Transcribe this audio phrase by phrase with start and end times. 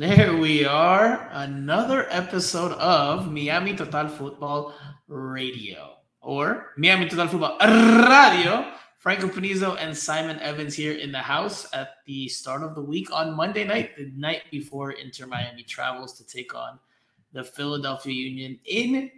[0.00, 1.28] There we are.
[1.30, 4.72] Another episode of Miami Total Football
[5.08, 8.72] Radio or Miami Total Football Radio.
[8.96, 13.12] Franco Panizo and Simon Evans here in the house at the start of the week
[13.12, 16.78] on Monday night, the night before Inter Miami travels to take on
[17.34, 19.10] the Philadelphia Union in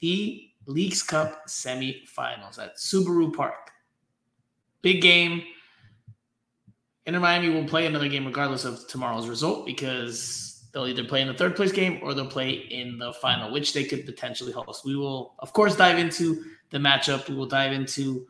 [0.00, 3.70] the Leagues Cup semifinals at Subaru Park.
[4.82, 5.44] Big game.
[7.08, 11.28] Inter Miami will play another game regardless of tomorrow's result because they'll either play in
[11.28, 14.84] the third place game or they'll play in the final, which they could potentially host.
[14.84, 17.26] We will, of course, dive into the matchup.
[17.26, 18.26] We will dive into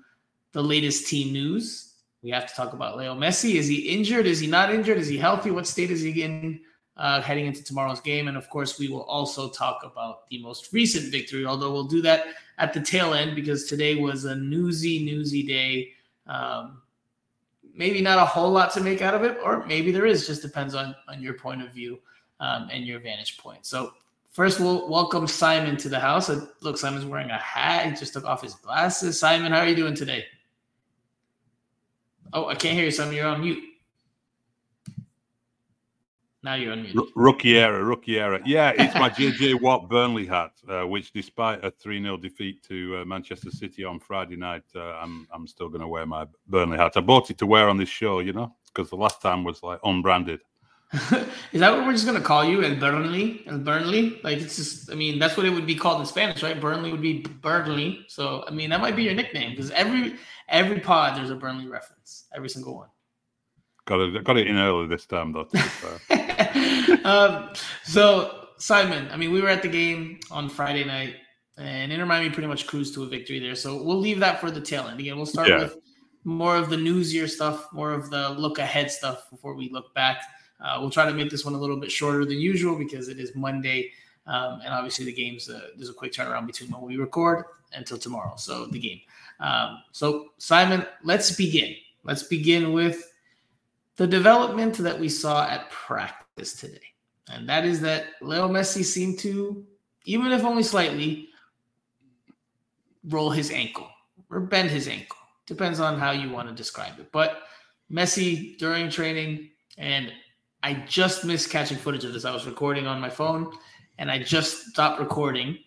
[0.53, 1.97] the latest team news.
[2.23, 3.57] We have to talk about Leo Messi.
[3.57, 4.27] Is he injured?
[4.27, 4.99] Is he not injured?
[4.99, 5.51] Is he healthy?
[5.51, 6.61] What state is he in
[6.97, 8.29] uh, heading into tomorrow's game?
[8.29, 12.01] And of course, we will also talk about the most recent victory, although we'll do
[12.03, 12.27] that
[12.59, 15.89] at the tail end because today was a newsy, newsy day.
[16.29, 16.83] Um,
[17.79, 20.27] maybe not a whole lot to make out of it, or maybe there is.
[20.27, 21.99] Just depends on on your point of view
[22.41, 23.65] um, and your vantage point.
[23.65, 23.93] So
[24.33, 26.31] first, we'll welcome Simon to the house.
[26.61, 27.87] Look, Simon's wearing a hat.
[27.87, 29.19] He just took off his glasses.
[29.19, 30.27] Simon, how are you doing today?
[32.33, 33.15] Oh, I can't hear you, Simon.
[33.15, 33.63] You're on mute.
[36.43, 36.87] Now you're on.
[36.97, 38.41] R- rookie era, rookie era.
[38.45, 42.99] Yeah, it's my JJ Watt Burnley hat, uh, which despite a 3 0 defeat to
[42.99, 46.79] uh, Manchester City on Friday night, uh, I'm, I'm still going to wear my Burnley
[46.79, 46.93] hat.
[46.97, 49.63] I bought it to wear on this show, you know, because the last time was
[49.63, 50.41] like unbranded.
[51.53, 52.65] Is that what we're just going to call you?
[52.65, 53.43] And Burnley?
[53.47, 54.21] And Burnley?
[54.25, 56.59] Like, it's just, I mean, that's what it would be called in Spanish, right?
[56.59, 58.07] Burnley would be Burnley.
[58.09, 60.17] So, I mean, that might be your nickname because every
[60.49, 62.89] every pod there's a Burnley reference, every single one.
[63.89, 65.49] Got it, got it in early this time, though.
[67.05, 67.49] um,
[67.85, 71.15] so Simon, I mean, we were at the game on Friday night,
[71.57, 73.55] and Inter Miami pretty much cruised to a victory there.
[73.55, 75.01] So we'll leave that for the tail end.
[75.01, 75.61] Again, we'll start yeah.
[75.61, 75.79] with
[76.25, 80.21] more of the newsier stuff, more of the look ahead stuff before we look back.
[80.63, 83.19] Uh, we'll try to make this one a little bit shorter than usual because it
[83.19, 83.91] is Monday,
[84.27, 87.97] um, and obviously the game's uh, there's a quick turnaround between when we record until
[87.97, 88.35] tomorrow.
[88.37, 89.01] So the game.
[89.41, 91.75] Um, so Simon, let's begin.
[92.05, 93.03] Let's begin with
[93.99, 96.79] the development that we saw at practice today.
[97.31, 99.67] And that is that Leo Messi seemed to,
[100.05, 101.29] even if only slightly,
[103.09, 103.89] roll his ankle
[104.31, 105.17] or bend his ankle.
[105.47, 107.11] Depends on how you want to describe it.
[107.11, 107.43] But
[107.93, 110.13] Messi during training, and
[110.63, 112.25] I just missed catching footage of this.
[112.25, 113.53] I was recording on my phone
[113.99, 115.59] and I just stopped recording.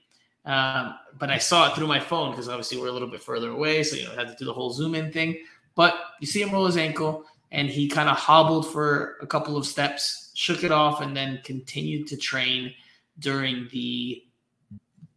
[0.46, 3.50] Um, but I saw it through my phone because obviously we're a little bit further
[3.52, 3.84] away.
[3.84, 5.38] So, you know, I had to do the whole zoom in thing.
[5.76, 9.58] But you see him roll his ankle and he kind of hobbled for a couple
[9.58, 12.74] of steps, shook it off, and then continued to train
[13.20, 14.24] during the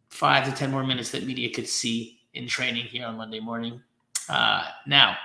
[0.09, 3.81] five to 10 more minutes that media could see in training here on Monday morning.
[4.27, 5.15] Uh, now,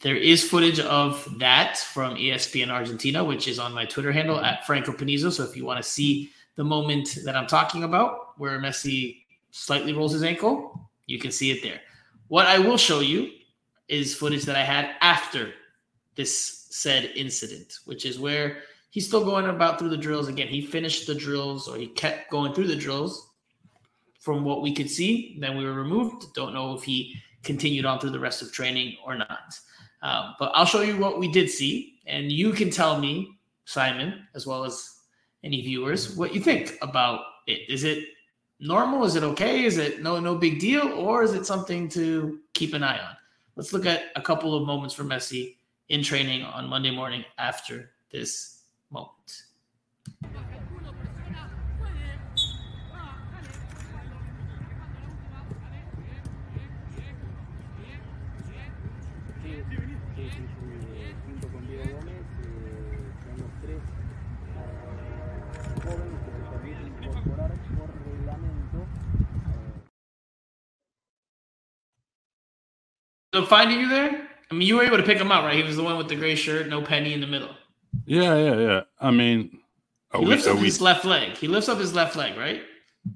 [0.00, 4.66] there is footage of that from ESPN Argentina, which is on my Twitter handle at
[4.66, 5.32] Franco Panizo.
[5.32, 9.92] So if you want to see the moment that I'm talking about, where Messi slightly
[9.92, 11.80] rolls his ankle, you can see it there.
[12.28, 13.30] What I will show you
[13.88, 15.52] is footage that I had after
[16.18, 18.58] this said incident, which is where
[18.90, 20.26] he's still going about through the drills.
[20.26, 23.30] Again, he finished the drills or he kept going through the drills
[24.18, 25.38] from what we could see.
[25.40, 26.34] Then we were removed.
[26.34, 27.14] Don't know if he
[27.44, 29.54] continued on through the rest of training or not.
[30.02, 34.26] Um, but I'll show you what we did see, and you can tell me, Simon,
[34.34, 34.96] as well as
[35.44, 37.68] any viewers, what you think about it.
[37.68, 38.04] Is it
[38.60, 39.04] normal?
[39.04, 39.64] Is it okay?
[39.64, 43.16] Is it no no big deal, or is it something to keep an eye on?
[43.56, 45.56] Let's look at a couple of moments for Messi
[45.88, 49.42] in training on Monday morning after this moment.
[73.34, 74.27] So finding you there?
[74.50, 75.56] I mean, you were able to pick him out, right?
[75.56, 77.50] He was the one with the gray shirt, no penny in the middle.
[78.06, 78.80] Yeah, yeah, yeah.
[79.00, 79.60] I mean,
[80.16, 80.64] he lifts we, up we...
[80.64, 81.36] his left leg.
[81.36, 82.62] He lifts up his left leg, right?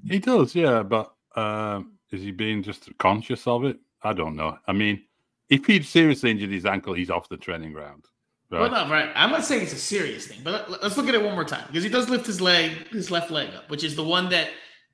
[0.07, 0.83] He does, yeah.
[0.83, 3.77] But um, is he being just conscious of it?
[4.03, 4.57] I don't know.
[4.67, 5.03] I mean,
[5.49, 8.05] if he'd seriously injured his ankle, he's off the training ground.
[8.51, 8.71] Right?
[8.71, 9.09] Well, no, right.
[9.15, 11.65] I'm not saying it's a serious thing, but let's look at it one more time
[11.67, 14.49] because he does lift his leg, his left leg up, which is the one that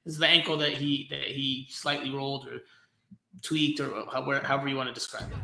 [0.06, 2.62] is the ankle that he that he slightly rolled or
[3.41, 5.38] tweaked or however, however you want to describe it.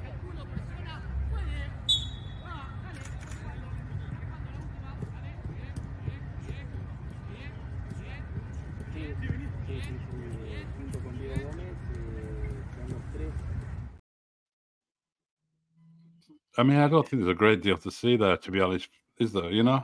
[16.57, 18.89] I mean, I don't think there's a great deal to see there, to be honest,
[19.19, 19.51] is there?
[19.51, 19.83] You know,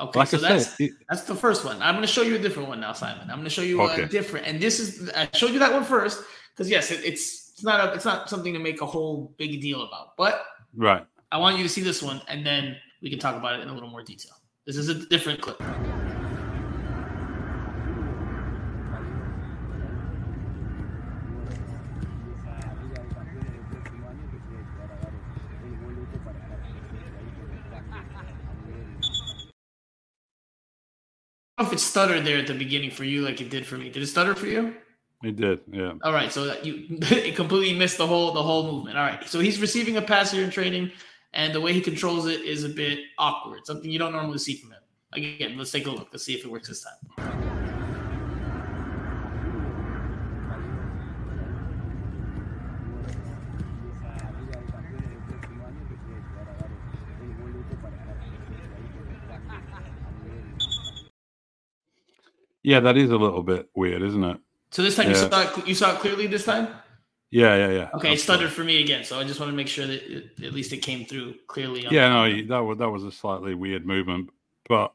[0.00, 1.80] Okay, like so I that's said, it, that's the first one.
[1.82, 3.28] I'm going to show you a different one now, Simon.
[3.28, 4.02] I'm going to show you okay.
[4.02, 6.22] a different, and this is I showed you that one first
[6.54, 9.60] because yes, it, it's it's not a it's not something to make a whole big
[9.60, 11.04] deal about, but right.
[11.30, 13.68] I want you to see this one, and then we can talk about it in
[13.68, 14.32] a little more detail.
[14.64, 15.60] This is a different clip.
[31.72, 33.88] If it stuttered there at the beginning for you like it did for me.
[33.88, 34.74] Did it stutter for you?
[35.24, 35.94] It did, yeah.
[36.02, 38.98] All right, so you it completely missed the whole the whole movement.
[38.98, 40.90] All right, so he's receiving a pass here in training,
[41.32, 44.56] and the way he controls it is a bit awkward, something you don't normally see
[44.56, 44.80] from him.
[45.14, 46.08] Again, let's take a look.
[46.12, 47.51] Let's see if it works this time.
[62.62, 64.38] Yeah, that is a little bit weird, isn't it?
[64.70, 65.22] So this time yeah.
[65.22, 66.68] you saw it, you saw it clearly this time.
[67.30, 67.88] Yeah, yeah, yeah.
[67.94, 70.44] Okay, it stuttered for me again, so I just want to make sure that it,
[70.44, 71.86] at least it came through clearly.
[71.90, 74.30] yeah, no, that was that was a slightly weird movement,
[74.68, 74.92] but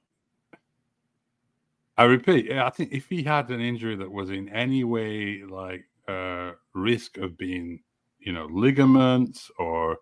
[1.98, 5.86] I repeat, I think if he had an injury that was in any way like
[6.08, 7.81] uh, risk of being,
[8.19, 9.98] you know, ligaments or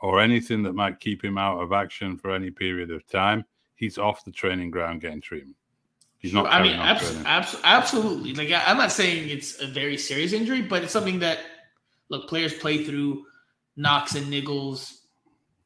[0.00, 3.44] or anything that might keep him out of action for any period of time,
[3.76, 5.56] he's off the training ground getting treatment.
[6.18, 6.46] He's not.
[6.46, 8.34] I mean, abs- abs- absolutely.
[8.34, 11.38] Like I'm not saying it's a very serious injury, but it's something that
[12.08, 13.24] look players play through
[13.76, 14.94] knocks and niggles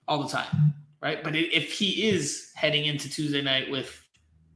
[0.06, 1.24] all the time, right?
[1.24, 3.98] But if he is heading into Tuesday night with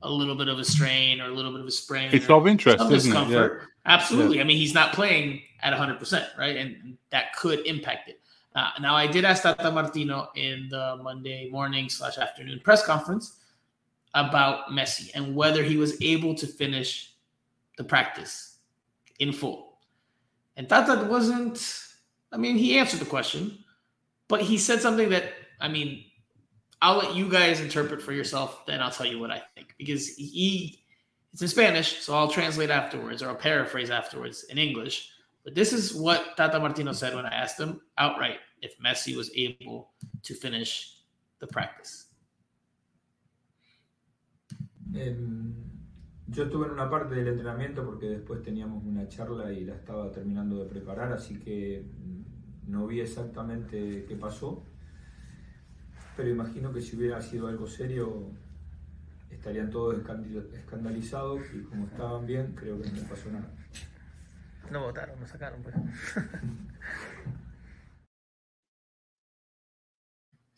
[0.03, 2.47] a little bit of a strain or a little bit of a sprain, it's of
[2.47, 3.29] interest, isn't it?
[3.31, 3.49] Yeah.
[3.87, 4.37] Absolutely.
[4.37, 4.43] Yeah.
[4.43, 8.21] I mean, he's not playing at 100, percent right, and that could impact it.
[8.55, 13.39] Uh, now, I did ask Tata Martino in the Monday morning slash afternoon press conference
[14.17, 17.15] about Messi and whether he was able to finish
[17.77, 18.57] the practice
[19.21, 19.79] in full.
[20.57, 21.59] And Tata wasn't,
[22.33, 23.59] I mean, he answered the question,
[24.27, 26.05] but he said something that, I mean,
[26.81, 29.75] I'll let you guys interpret for yourself, then I'll tell you what I think.
[29.77, 30.83] Because he,
[31.35, 35.11] it's in Spanish, so I'll translate afterwards or I'll paraphrase afterwards in English.
[35.45, 39.31] But this is what Tata Martino said when I asked him outright if Messi was
[39.37, 39.91] able
[40.23, 40.97] to finish
[41.39, 42.06] the practice.
[46.29, 50.11] Yo estuve en una parte del entrenamiento porque después teníamos una charla y la estaba
[50.11, 51.85] terminando de preparar, así que
[52.67, 54.65] no vi exactamente qué pasó,
[56.17, 58.31] pero imagino que si hubiera sido algo serio
[59.31, 59.97] estarían todos
[60.55, 63.49] escandalizados y como estaban bien, creo que no pasó nada.
[64.71, 65.77] No votaron, no sacaron pues.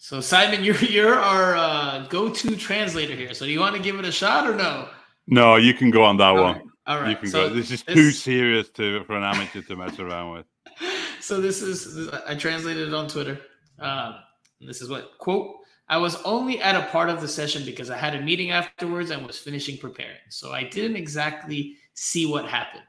[0.09, 3.35] So Simon, you're you're our uh, go-to translator here.
[3.35, 4.89] So do you want to give it a shot or no?
[5.27, 6.55] No, you can go on that All one.
[6.55, 6.65] Right.
[6.87, 7.11] All right.
[7.11, 7.55] You can so go.
[7.55, 7.95] This is this...
[7.95, 10.47] too serious to for an amateur to mess around with.
[11.21, 13.39] So this is I translated it on Twitter.
[13.79, 14.21] Uh,
[14.61, 15.57] this is what quote.
[15.89, 19.11] I was only at a part of the session because I had a meeting afterwards
[19.11, 20.25] and was finishing preparing.
[20.31, 22.85] So I didn't exactly see what happened.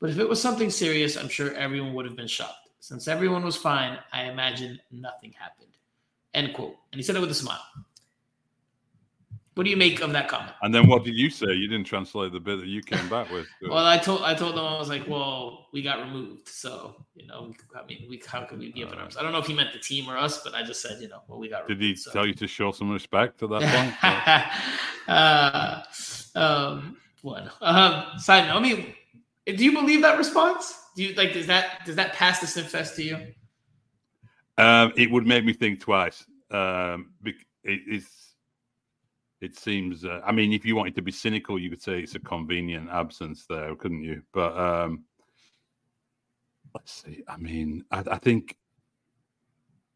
[0.00, 2.70] But if it was something serious, I'm sure everyone would have been shocked.
[2.78, 5.73] Since everyone was fine, I imagine nothing happened.
[6.34, 6.76] End quote.
[6.92, 7.62] And he said it with a smile.
[9.54, 10.50] What do you make of that comment?
[10.62, 11.52] And then what did you say?
[11.52, 13.46] You didn't translate the bit that you came back with.
[13.62, 17.28] well, I told I told them I was like, well, we got removed, so you
[17.28, 19.16] know, I mean, we how could we be up in arms?
[19.16, 21.08] I don't know if he meant the team or us, but I just said, you
[21.08, 21.68] know, well, we got.
[21.68, 22.10] Did removed, he so.
[22.10, 23.62] tell you to show some respect at that
[25.06, 25.08] point?
[25.08, 25.82] uh,
[26.34, 26.96] um,
[27.60, 28.92] um, side note, I mean,
[29.46, 30.80] do you believe that response?
[30.96, 31.32] Do you like?
[31.32, 33.18] Does that does that pass the sniff test to you?
[34.56, 36.24] Um, it would make me think twice.
[36.50, 37.34] Um, it,
[37.64, 38.34] it's
[39.40, 40.04] it seems.
[40.04, 42.88] Uh, I mean, if you wanted to be cynical, you could say it's a convenient
[42.90, 44.22] absence there, couldn't you?
[44.32, 45.04] But um,
[46.74, 47.22] let's see.
[47.28, 48.56] I mean, I, I think,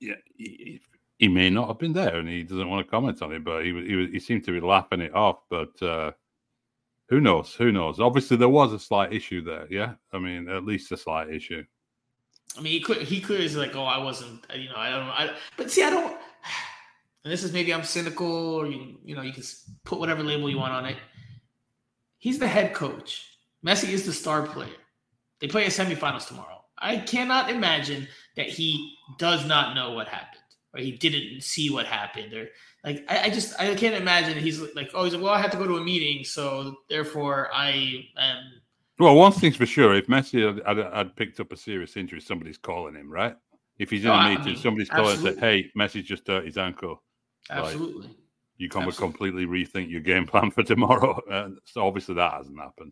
[0.00, 0.80] yeah, he,
[1.18, 3.44] he, may not have been there, and he doesn't want to comment on it.
[3.44, 5.38] But he he, he seemed to be laughing it off.
[5.48, 6.12] But uh,
[7.08, 7.54] who knows?
[7.54, 8.00] Who knows?
[8.00, 9.66] Obviously, there was a slight issue there.
[9.70, 11.64] Yeah, I mean, at least a slight issue.
[12.56, 14.90] I mean, he could he clearly is like, oh, I wasn't, uh, you know, I
[14.90, 15.02] don't.
[15.02, 16.16] I, but see, I don't.
[17.24, 19.42] And this is maybe I'm cynical, or you you know, you can
[19.84, 20.96] put whatever label you want on it.
[22.18, 23.26] He's the head coach.
[23.66, 24.78] Messi is the star player.
[25.40, 26.64] They play a semifinals tomorrow.
[26.78, 31.86] I cannot imagine that he does not know what happened, or he didn't see what
[31.86, 32.48] happened, or
[32.84, 35.50] like I, I just I can't imagine he's like, oh, he's like, well, I have
[35.50, 38.44] to go to a meeting, so therefore I am
[38.98, 42.20] well, one thing's for sure: if Messi had, had, had, picked up a serious injury,
[42.20, 43.36] somebody's calling him, right?
[43.78, 46.26] If he's in oh, a meeting, I mean, somebody's calling and say, "Hey, Messi just
[46.26, 47.02] hurt his ankle."
[47.50, 48.08] Absolutely.
[48.08, 48.16] Like,
[48.58, 51.20] you can completely rethink your game plan for tomorrow.
[51.30, 52.90] Uh, so obviously that hasn't happened.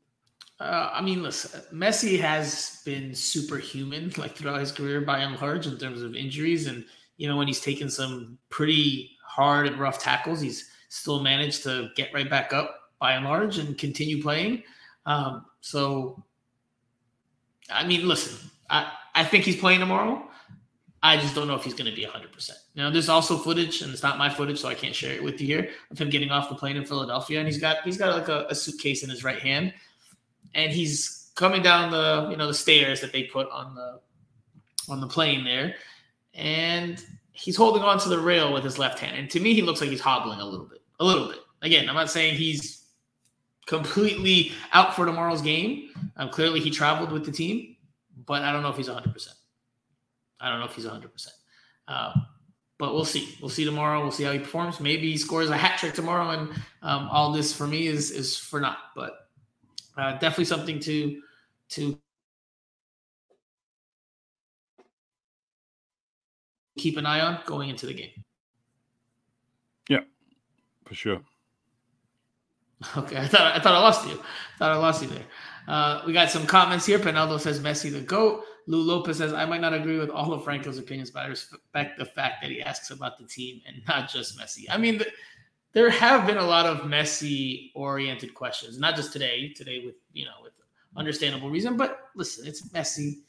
[0.60, 5.66] Uh, I mean, listen, Messi has been superhuman like throughout his career by and large
[5.66, 6.84] in terms of injuries, and
[7.16, 11.88] you know when he's taken some pretty hard and rough tackles, he's still managed to
[11.96, 14.62] get right back up by and large and continue playing.
[15.06, 16.22] Um, so,
[17.70, 20.28] I mean, listen, I, I think he's playing tomorrow.
[21.02, 22.50] I just don't know if he's going to be 100%.
[22.74, 25.40] Now, there's also footage, and it's not my footage, so I can't share it with
[25.40, 27.38] you here, of him getting off the plane in Philadelphia.
[27.38, 29.72] And he's got he's got like a, a suitcase in his right hand,
[30.54, 34.00] and he's coming down the you know the stairs that they put on the
[34.88, 35.76] on the plane there,
[36.34, 39.16] and he's holding on to the rail with his left hand.
[39.16, 41.38] And to me, he looks like he's hobbling a little bit, a little bit.
[41.62, 42.85] Again, I'm not saying he's
[43.66, 45.90] completely out for tomorrow's game.
[46.16, 47.76] Um, clearly, he traveled with the team,
[48.24, 49.28] but I don't know if he's 100%.
[50.40, 51.28] I don't know if he's 100%.
[51.88, 52.26] Um,
[52.78, 53.36] but we'll see.
[53.40, 54.02] We'll see tomorrow.
[54.02, 54.80] We'll see how he performs.
[54.80, 56.50] Maybe he scores a hat trick tomorrow, and
[56.82, 58.78] um, all this for me is is for naught.
[58.94, 59.28] But
[59.96, 61.22] uh, definitely something to
[61.70, 61.98] to
[66.76, 68.10] keep an eye on going into the game.
[69.88, 70.00] Yeah,
[70.84, 71.22] for sure.
[72.96, 74.14] Okay, I thought I thought I lost you.
[74.14, 75.24] I thought I lost you there.
[75.66, 76.98] Uh, we got some comments here.
[76.98, 78.44] Penaldo says Messi the goat.
[78.66, 81.98] Lou Lopez says I might not agree with all of Franco's opinions, but I respect
[81.98, 84.64] the fact that he asks about the team and not just Messi.
[84.68, 85.06] I mean, the,
[85.72, 89.52] there have been a lot of Messi oriented questions, not just today.
[89.54, 90.52] Today with you know with
[90.96, 93.20] understandable reason, but listen, it's Messi.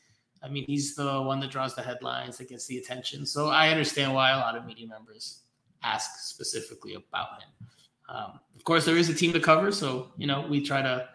[0.43, 3.25] I mean, he's the one that draws the headlines, that gets the attention.
[3.25, 5.41] So I understand why a lot of media members
[5.83, 7.67] ask specifically about him.
[8.09, 11.09] Um, of course, there is a team to cover, so you know we try to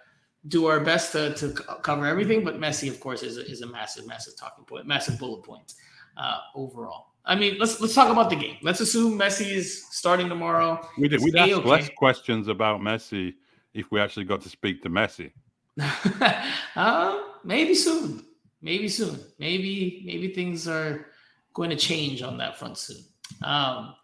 [0.49, 1.51] do our best to, to
[1.83, 2.45] cover everything.
[2.45, 5.75] But Messi, of course, is a, is a massive, massive talking point, massive bullet point
[6.17, 7.07] uh, overall.
[7.25, 8.57] I mean, let's let's talk about the game.
[8.63, 10.87] Let's assume Messi is starting tomorrow.
[10.99, 11.23] We did.
[11.23, 13.35] We'd ask less questions about Messi
[13.75, 15.31] if we actually got to speak to Messi.
[16.77, 18.25] uh, maybe soon.
[18.61, 19.21] Maybe soon.
[19.39, 21.07] Maybe maybe things are
[21.55, 23.05] going to change on that front soon.
[23.43, 23.95] Um,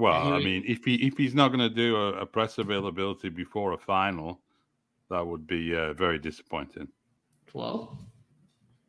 [0.00, 3.28] well, I mean, if he if he's not going to do a, a, press availability
[3.28, 4.40] before a final,
[5.10, 6.88] that would be uh, very disappointing.
[7.52, 7.98] Well,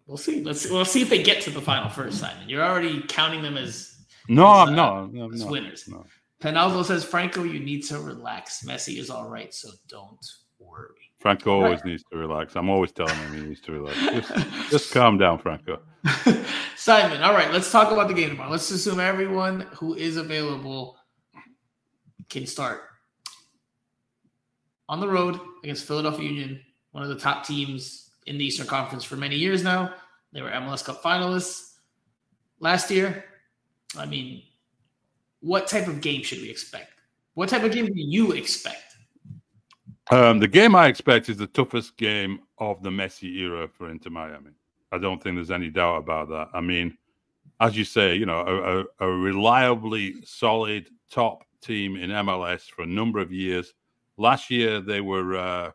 [0.07, 0.43] we'll see.
[0.43, 2.47] Let's we'll see if they get to the final first, Simon.
[2.47, 5.87] You're already counting them as no, as, uh, no, no, as no, winners.
[5.87, 6.05] No.
[6.41, 8.63] Penaldo says, Franco, you need to relax.
[8.63, 10.25] Messi is all right, so don't
[10.59, 10.95] worry.
[11.19, 11.85] Franco always right.
[11.85, 12.55] needs to relax.
[12.55, 13.97] I'm always telling him he needs to relax.
[13.97, 15.79] Just, just calm down, Franco.
[16.75, 18.49] Simon, all right, let's talk about the game tomorrow.
[18.49, 20.97] Let's assume everyone who is available
[22.31, 22.81] can start
[24.89, 26.61] on the road against Philadelphia Union,
[26.91, 29.93] one of the top teams in the Eastern Conference for many years now.
[30.33, 31.73] They were MLS Cup finalists
[32.59, 33.25] last year.
[33.97, 34.43] I mean,
[35.41, 36.93] what type of game should we expect?
[37.33, 38.95] What type of game do you expect?
[40.09, 44.09] Um, the game I expect is the toughest game of the Messi era for Inter
[44.09, 44.51] Miami.
[44.91, 46.49] I don't think there's any doubt about that.
[46.53, 46.97] I mean,
[47.59, 48.39] as you say, you know,
[48.99, 53.73] a, a, a reliably solid top team in MLS for a number of years.
[54.17, 55.71] Last year they were, uh,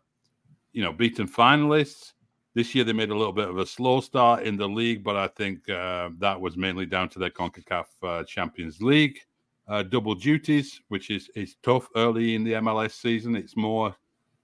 [0.72, 2.12] you know, beaten finalists.
[2.54, 5.16] This year they made a little bit of a slow start in the league, but
[5.16, 9.18] I think uh, that was mainly down to their Concacaf uh, Champions League
[9.68, 13.34] uh, double duties, which is is tough early in the MLS season.
[13.34, 13.94] It's more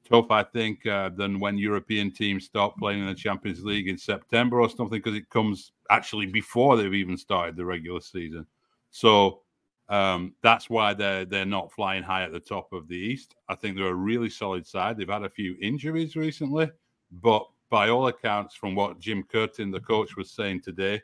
[0.09, 3.97] tough, I think, uh, than when European teams start playing in the Champions League in
[3.97, 8.47] September or something, because it comes actually before they've even started the regular season.
[8.91, 9.43] So
[9.89, 13.35] um, that's why they're they're not flying high at the top of the East.
[13.49, 14.97] I think they're a really solid side.
[14.97, 16.71] They've had a few injuries recently,
[17.11, 21.03] but by all accounts, from what Jim Curtin, the coach, was saying today,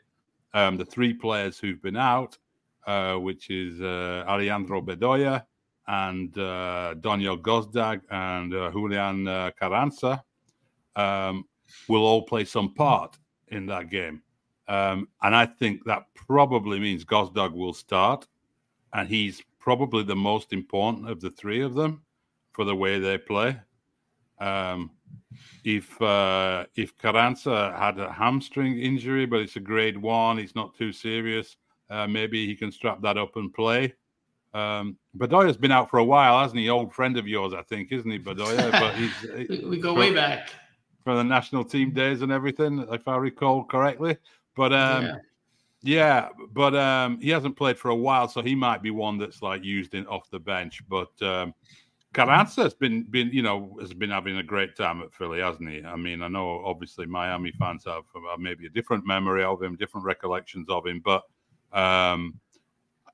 [0.53, 2.37] um, the three players who've been out,
[2.85, 5.43] uh, which is uh, Alejandro Bedoya
[5.87, 10.23] and uh, Daniel Gazdag and uh, Julian uh, Carranza,
[10.95, 11.43] um,
[11.87, 13.17] will all play some part
[13.47, 14.21] in that game.
[14.67, 18.27] Um, and I think that probably means Gazdag will start
[18.93, 22.01] and he's probably the most important of the three of them
[22.51, 23.59] for the way they play.
[24.39, 24.91] Um,
[25.63, 30.75] if uh, if Carranza had a hamstring injury, but it's a grade one, it's not
[30.75, 31.57] too serious.
[31.89, 33.93] Uh, maybe he can strap that up and play.
[34.53, 36.69] Um, Bedoya's been out for a while, hasn't he?
[36.69, 38.71] Old friend of yours, I think, isn't he, Bedoya?
[38.71, 40.49] But he's we go way back
[41.03, 44.17] from the national team days and everything, if I recall correctly.
[44.55, 45.15] But um, yeah.
[45.81, 49.41] Yeah, but um, he hasn't played for a while, so he might be one that's
[49.41, 50.81] like used in off the bench.
[50.89, 51.53] But um,
[52.13, 55.69] Carranza has been been you know has been having a great time at Philly, hasn't
[55.69, 55.83] he?
[55.83, 59.77] I mean, I know obviously Miami fans have, have maybe a different memory of him,
[59.77, 61.23] different recollections of him, but
[61.71, 62.39] um,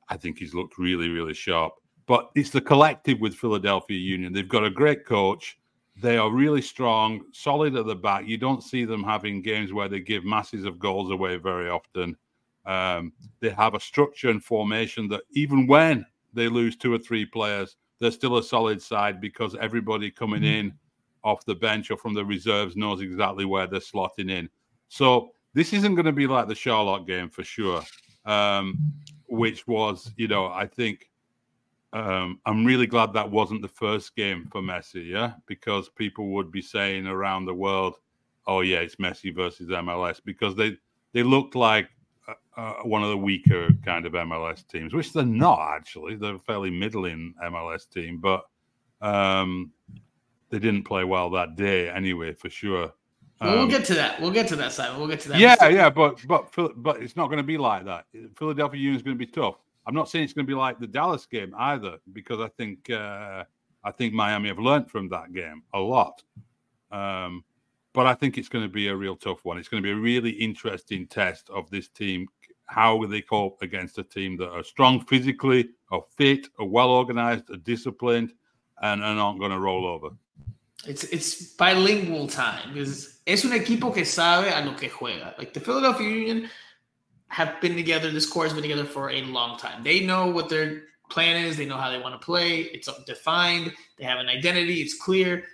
[0.09, 1.73] I think he's looked really really sharp.
[2.07, 4.33] but it's the collective with Philadelphia Union.
[4.33, 5.57] They've got a great coach.
[6.01, 8.27] They are really strong, solid at the back.
[8.27, 12.17] You don't see them having games where they give masses of goals away very often.
[12.65, 17.25] Um, they have a structure and formation that even when they lose two or three
[17.25, 20.67] players, they're still a solid side because everybody coming mm-hmm.
[20.67, 20.73] in
[21.23, 24.49] off the bench or from the reserves knows exactly where they're slotting in.
[24.89, 27.81] So this isn't going to be like the Charlotte game for sure,
[28.25, 28.77] um,
[29.27, 31.09] which was, you know, I think
[31.95, 36.51] um, I'm really glad that wasn't the first game for Messi, yeah, because people would
[36.51, 37.95] be saying around the world,
[38.45, 40.77] "Oh yeah, it's Messi versus MLS," because they
[41.13, 41.87] they looked like
[42.57, 46.15] uh, one of the weaker kind of MLS teams, which they're not actually.
[46.15, 48.43] They're a fairly middling MLS team, but
[49.01, 49.71] um,
[50.49, 52.93] they didn't play well that day anyway, for sure.
[53.41, 54.21] Well, we'll um, get to that.
[54.21, 54.99] We'll get to that, Simon.
[54.99, 55.39] We'll get to that.
[55.39, 58.05] Yeah, yeah, but but but it's not going to be like that.
[58.37, 59.55] Philadelphia Union is going to be tough.
[59.85, 62.89] I'm not saying it's going to be like the Dallas game either, because I think
[62.89, 63.43] uh,
[63.83, 66.23] I think Miami have learned from that game a lot.
[66.91, 67.43] Um,
[67.93, 69.57] but I think it's going to be a real tough one.
[69.57, 72.27] It's going to be a really interesting test of this team.
[72.67, 77.49] How they cope against a team that are strong physically, are fit, are well organized,
[77.51, 78.33] are disciplined,
[78.81, 80.09] and are not going to roll over.
[80.87, 85.37] It's it's bilingual time because es un equipo que sabe a lo que juega.
[85.37, 86.49] Like the Philadelphia Union
[87.29, 88.11] have been together.
[88.11, 89.83] This core has been together for a long time.
[89.83, 91.57] They know what their plan is.
[91.57, 92.61] They know how they want to play.
[92.61, 93.73] It's defined.
[93.97, 94.81] They have an identity.
[94.81, 95.45] It's clear.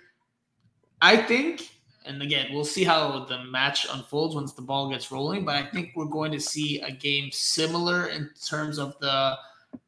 [1.00, 1.68] I think,
[2.04, 5.44] and again, we'll see how the match unfolds once the ball gets rolling.
[5.44, 9.36] But I think we're going to see a game similar in terms of the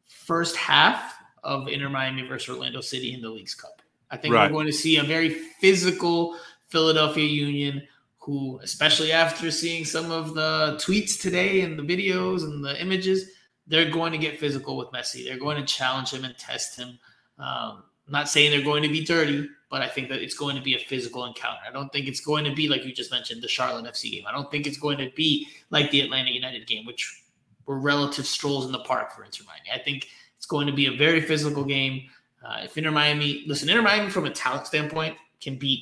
[0.07, 3.83] first half of Inter Miami versus Orlando City in the Leagues Cup.
[4.11, 4.51] I think right.
[4.51, 6.37] we're going to see a very physical
[6.69, 7.87] Philadelphia Union
[8.19, 13.31] who, especially after seeing some of the tweets today and the videos and the images,
[13.67, 15.25] they're going to get physical with Messi.
[15.27, 16.99] They're going to challenge him and test him.
[17.39, 20.55] Um, I'm not saying they're going to be dirty, but I think that it's going
[20.55, 21.59] to be a physical encounter.
[21.69, 24.23] I don't think it's going to be like you just mentioned the Charlotte FC game.
[24.25, 27.25] I don't think it's going to be like the Atlanta United game, which
[27.67, 29.73] were relative strolls in the park for Inter Miami.
[29.75, 30.07] I think
[30.37, 32.09] it's going to be a very physical game.
[32.47, 35.81] Uh, if Inter Miami, listen, Inter Miami from a talent standpoint can beat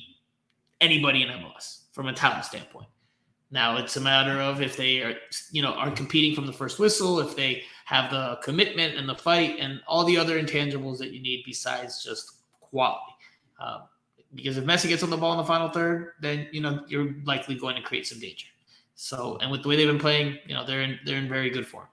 [0.81, 2.87] anybody in MLS from a talent standpoint.
[3.51, 5.13] Now it's a matter of if they are,
[5.51, 9.13] you know, are competing from the first whistle, if they have the commitment and the
[9.13, 13.12] fight and all the other intangibles that you need besides just quality.
[13.63, 13.83] Um,
[14.35, 17.13] because if Messi gets on the ball in the final third, then you know you're
[17.23, 18.47] likely going to create some danger.
[18.95, 21.49] So, and with the way they've been playing, you know they're in they're in very
[21.49, 21.87] good form.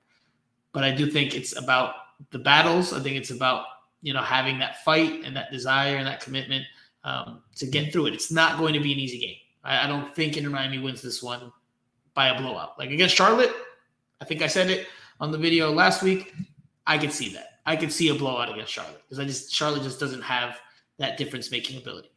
[0.73, 1.95] But I do think it's about
[2.31, 2.93] the battles.
[2.93, 3.65] I think it's about
[4.03, 6.65] you know having that fight and that desire and that commitment
[7.05, 8.15] um, to get through it.
[8.15, 9.37] It's not going to be an easy game.
[9.63, 11.53] I, I don't think Inter Miami wins this one
[12.15, 12.79] by a blowout.
[12.79, 13.53] Like against Charlotte,
[14.21, 14.87] I think I said it
[15.21, 16.33] on the video last week.
[16.87, 17.61] I could see that.
[17.67, 20.59] I could see a blowout against Charlotte because I just Charlotte just doesn't have
[21.01, 22.11] that difference making ability.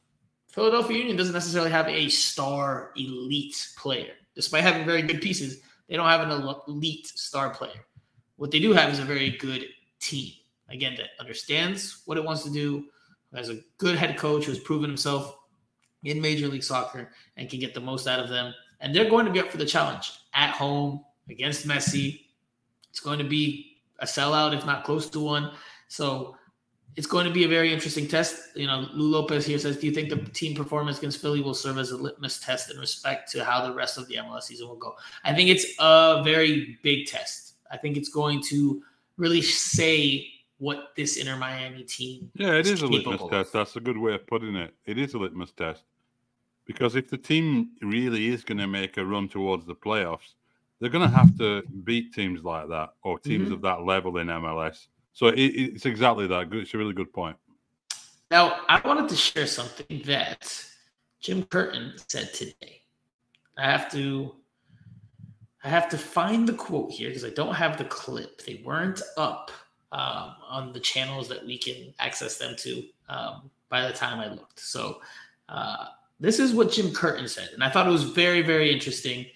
[0.50, 4.12] Philadelphia Union doesn't necessarily have a star elite player.
[4.36, 7.86] Despite having very good pieces, they don't have an elite star player.
[8.36, 9.66] What they do have is a very good
[10.00, 10.34] team.
[10.70, 12.86] Again, that understands what it wants to do,
[13.34, 15.36] has a good head coach who's proven himself
[16.04, 18.54] in Major League Soccer and can get the most out of them.
[18.82, 22.26] And they're going to be up for the challenge at home against Messi.
[22.90, 25.52] It's going to be a sellout, if not close to one.
[25.88, 26.36] So
[26.96, 28.56] it's going to be a very interesting test.
[28.56, 31.54] You know, Lou Lopez here says, Do you think the team performance against Philly will
[31.54, 34.68] serve as a litmus test in respect to how the rest of the MLS season
[34.68, 34.96] will go?
[35.24, 37.56] I think it's a very big test.
[37.72, 38.84] I think it's going to
[39.18, 40.28] really say
[40.60, 42.32] what this Inter Miami team.
[42.36, 43.54] Yeah, it is, is a litmus test.
[43.54, 44.74] That's a good way of putting it.
[44.86, 45.84] It is a litmus test.
[46.66, 50.36] Because if the team really is going to make a run towards the playoffs,
[50.80, 53.54] they're going to have to beat teams like that or teams mm-hmm.
[53.54, 54.88] of that level in MLS.
[55.14, 56.52] So it, it's exactly that.
[56.52, 57.38] It's a really good point.
[58.32, 60.66] Now, I wanted to share something that
[61.20, 62.82] Jim Curtin said today.
[63.58, 64.36] I have to
[65.64, 68.44] I have to find the quote here because I don't have the clip.
[68.44, 69.52] They weren't up
[69.94, 74.30] um, on the channels that we can access them to um, by the time I
[74.30, 74.60] looked.
[74.60, 75.00] So
[75.48, 75.86] uh,
[76.20, 79.28] this is what Jim Curtin said, and I thought it was very, very interesting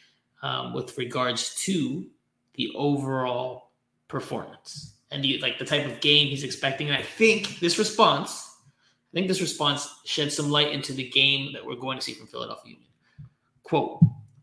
[0.41, 2.05] um, with regards to
[2.55, 3.69] the overall
[4.07, 6.89] performance and the like the type of game he's expecting.
[6.89, 8.49] And I think this response,
[9.11, 12.13] I think this response sheds some light into the game that we're going to see
[12.13, 12.89] from Philadelphia Union.
[13.63, 13.99] Quote: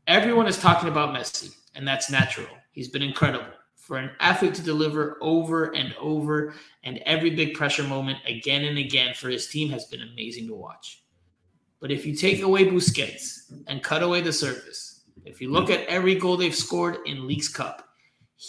[0.06, 2.48] Everyone is talking about Messi, and that's natural.
[2.72, 3.46] He's been incredible.
[3.76, 8.78] For an athlete to deliver over and over and every big pressure moment again and
[8.78, 11.02] again for his team has been amazing to watch.
[11.80, 15.86] But if you take away Busquets and cut away the surface, if you look at
[15.86, 17.86] every goal they've scored in Leagues Cup,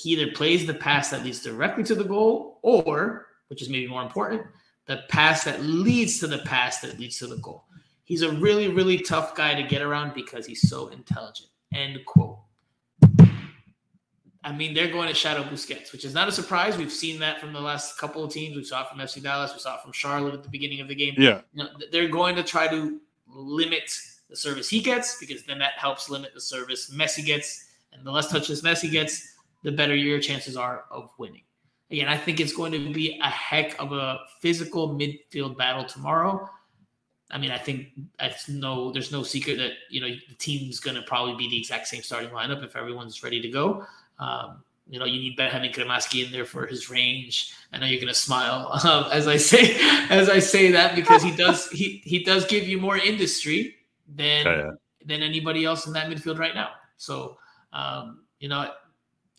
[0.02, 3.88] he either plays the pass that leads directly to the goal or which is maybe
[3.88, 4.42] more important,
[4.88, 7.64] the pass that leads to the pass that leads to the goal.
[8.04, 11.50] He's a really, really tough guy to get around because he's so intelligent.
[11.74, 12.40] End quote.
[14.44, 16.78] I mean, they're going to shadow Busquets, which is not a surprise.
[16.78, 18.56] We've seen that from the last couple of teams.
[18.56, 19.54] We saw it from FC Dallas.
[19.54, 21.16] We saw it from Charlotte at the beginning of the game.
[21.18, 21.42] Yeah.
[21.54, 23.92] You know, they're going to try to limit
[24.30, 27.70] the service he gets because then that helps limit the service Messi gets.
[27.92, 29.35] And the less touches Messi gets,
[29.66, 31.42] the better your chances are of winning.
[31.90, 36.48] Again, I think it's going to be a heck of a physical midfield battle tomorrow.
[37.32, 37.88] I mean, I think
[38.20, 41.58] that's no, there's no secret that you know the team's going to probably be the
[41.58, 43.86] exact same starting lineup if everyone's ready to go.
[44.20, 47.56] Um, you know, you need Benjamin Cremaschi in there for his range.
[47.74, 49.76] I know you're going to smile um, as I say
[50.12, 54.46] as I say that because he does he he does give you more industry than
[54.46, 54.72] yeah, yeah.
[55.06, 56.70] than anybody else in that midfield right now.
[56.98, 57.38] So
[57.74, 58.72] um, you know,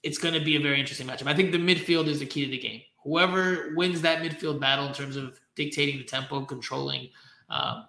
[0.06, 1.26] it's going to be a very interesting matchup.
[1.26, 2.80] I think the midfield is the key to the game.
[3.02, 7.08] Whoever wins that midfield battle in terms of dictating the tempo, controlling
[7.50, 7.86] um,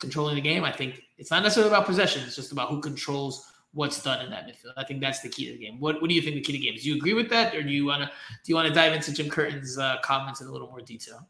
[0.00, 2.22] controlling the game, I think it's not necessarily about possession.
[2.26, 4.72] It's just about who controls what's done in that midfield.
[4.76, 5.78] I think that's the key to the game.
[5.78, 6.76] What What do you think the key to the game?
[6.80, 8.94] Do you agree with that, or do you want to do you want to dive
[8.94, 11.26] into Jim Curtin's uh, comments in a little more detail?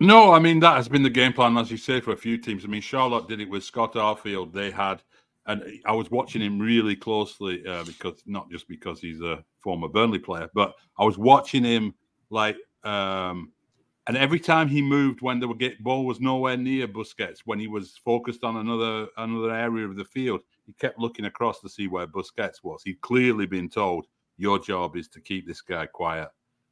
[0.00, 2.36] No, I mean that has been the game plan, as you say, for a few
[2.36, 2.64] teams.
[2.64, 4.52] I mean, Charlotte did it with Scott Arfield.
[4.52, 5.02] They had,
[5.46, 9.88] and I was watching him really closely uh, because not just because he's a former
[9.88, 11.94] Burnley player, but I was watching him
[12.30, 13.52] like, um,
[14.06, 17.96] and every time he moved when the ball was nowhere near Busquets, when he was
[18.04, 22.06] focused on another another area of the field, he kept looking across to see where
[22.06, 22.82] Busquets was.
[22.84, 26.28] He'd clearly been told, "Your job is to keep this guy quiet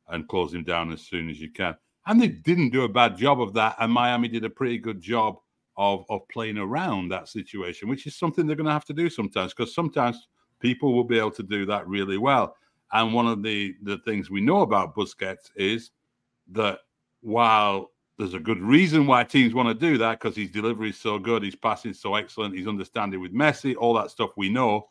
[0.09, 3.17] and close him down as soon as you can." And they didn't do a bad
[3.17, 3.77] job of that.
[3.79, 5.39] And Miami did a pretty good job
[5.77, 9.09] of, of playing around that situation, which is something they're going to have to do
[9.09, 10.29] sometimes because sometimes
[10.61, 12.57] people will be able to do that really well.
[12.93, 15.91] And one of the, the things we know about Busquets is
[16.53, 16.81] that
[17.21, 20.99] while there's a good reason why teams want to do that because his delivery is
[20.99, 24.49] so good, his passing is so excellent, his understanding with Messi, all that stuff we
[24.49, 24.87] know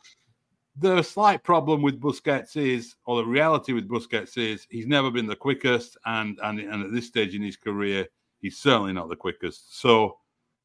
[0.80, 5.28] the slight problem with Busquets is, or the reality with Busquets is, he's never been
[5.28, 8.08] the quickest, and and, and at this stage in his career,
[8.42, 9.80] he's certainly not the quickest.
[9.80, 10.18] So,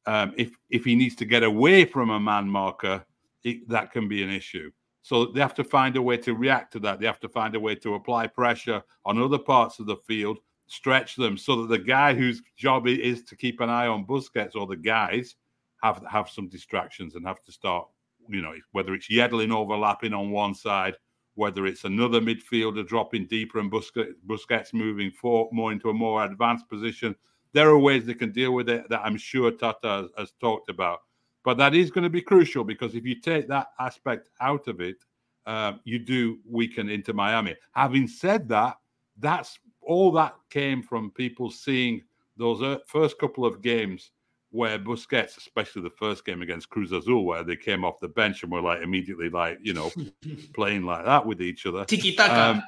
[0.07, 3.05] um, if if he needs to get away from a man marker,
[3.43, 4.71] it, that can be an issue.
[5.01, 6.99] So they have to find a way to react to that.
[6.99, 10.39] They have to find a way to apply pressure on other parts of the field,
[10.67, 14.05] stretch them, so that the guy whose job it is to keep an eye on
[14.05, 15.35] Busquets or the guys
[15.83, 17.87] have have some distractions and have to start
[18.29, 20.95] you know, whether it's Yedlin overlapping on one side,
[21.35, 26.23] whether it's another midfielder dropping deeper and Busquets, Busquets moving for, more into a more
[26.23, 27.15] advanced position.
[27.55, 30.69] There are ways they can deal with it that I'm sure Tata has, has talked
[30.69, 30.99] about.
[31.45, 34.81] But that is going to be crucial because if you take that aspect out of
[34.81, 34.97] it,
[35.45, 37.55] um, you do weaken Inter Miami.
[37.71, 38.75] Having said that,
[39.19, 42.01] that's all that came from people seeing
[42.35, 44.11] those uh, first couple of games
[44.49, 48.43] where Busquets, especially the first game against Cruz Azul, where they came off the bench
[48.43, 49.93] and were like immediately like, you know,
[50.53, 51.85] playing like that with each other.
[51.85, 52.57] Tiki taka.
[52.57, 52.63] Um,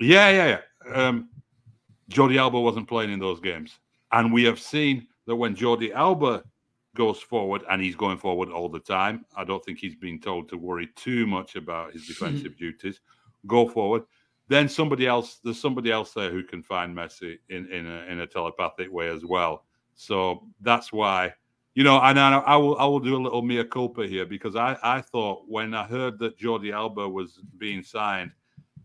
[0.00, 0.94] yeah, yeah, yeah.
[0.94, 1.28] Um,
[2.10, 3.78] Jordi Alba wasn't playing in those games.
[4.12, 6.42] And we have seen that when Jordi Alba
[6.96, 10.48] goes forward, and he's going forward all the time, I don't think he's been told
[10.48, 12.08] to worry too much about his hmm.
[12.08, 13.00] defensive duties.
[13.46, 14.02] Go forward.
[14.48, 18.20] Then somebody else, there's somebody else there who can find Messi in, in, a, in
[18.20, 19.64] a telepathic way as well.
[19.94, 21.34] So that's why,
[21.74, 24.56] you know, and I, I, will I will do a little mea culpa here because
[24.56, 28.30] I, I thought when I heard that Jordi Alba was being signed,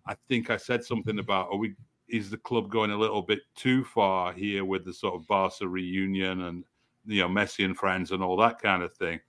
[0.06, 1.76] I think I said something about are we
[2.14, 5.68] is the club going a little bit too far here with the sort of Barca
[5.68, 6.64] reunion and
[7.08, 9.20] you know Messi and friends and all that kind of thing.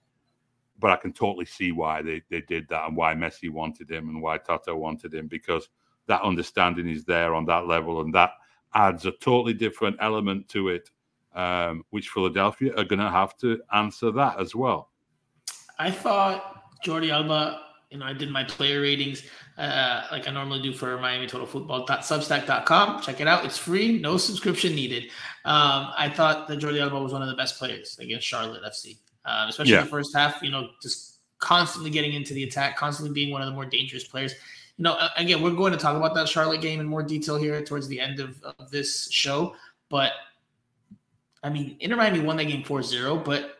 [0.77, 4.09] But I can totally see why they, they did that and why Messi wanted him
[4.09, 5.67] and why Tata wanted him because
[6.05, 8.33] that understanding is there on that level and that
[8.75, 10.91] adds a totally different element to it
[11.33, 14.91] um, which Philadelphia are going to have to answer that as well.
[15.79, 19.23] I thought Jordi Alba, you know, I did my player ratings
[19.57, 23.01] uh, like I normally do for Miami Total Football.substack.com.
[23.01, 23.45] Check it out.
[23.45, 25.03] It's free, no subscription needed.
[25.45, 28.97] Um, I thought that Jordi Alba was one of the best players against Charlotte FC,
[29.25, 29.81] um, especially yeah.
[29.81, 33.47] the first half, you know, just constantly getting into the attack, constantly being one of
[33.47, 34.33] the more dangerous players.
[34.77, 37.63] You know, again, we're going to talk about that Charlotte game in more detail here
[37.63, 39.55] towards the end of, of this show.
[39.89, 40.11] But
[41.43, 43.59] I mean, Inter Miami won that game 4-0, but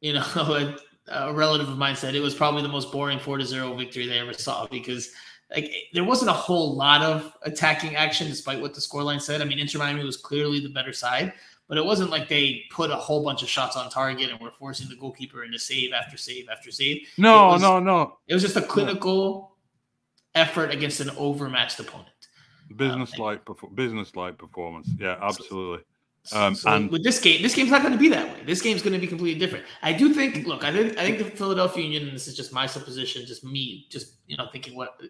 [0.00, 0.24] you know,
[1.10, 3.74] a, a, relative of mine said it was probably the most boring four to zero
[3.74, 5.12] victory they ever saw because
[5.54, 9.40] like there wasn't a whole lot of attacking action despite what the scoreline said.
[9.40, 11.32] I mean, Inter Miami was clearly the better side,
[11.68, 14.52] but it wasn't like they put a whole bunch of shots on target and were
[14.52, 17.06] forcing the goalkeeper into save after save after save.
[17.18, 18.18] No, was, no, no.
[18.28, 19.56] It was just a clinical
[20.34, 20.40] no.
[20.40, 22.08] effort against an overmatched opponent.
[22.76, 24.88] Business like um, business like performance.
[24.98, 25.84] Yeah, absolutely.
[26.32, 28.42] Um, so and with this game, this game's not going to be that way.
[28.44, 29.64] This game's going to be completely different.
[29.82, 30.46] I do think.
[30.46, 32.04] Look, I think I think the Philadelphia Union.
[32.04, 35.00] And this is just my supposition, just me, just you know, thinking what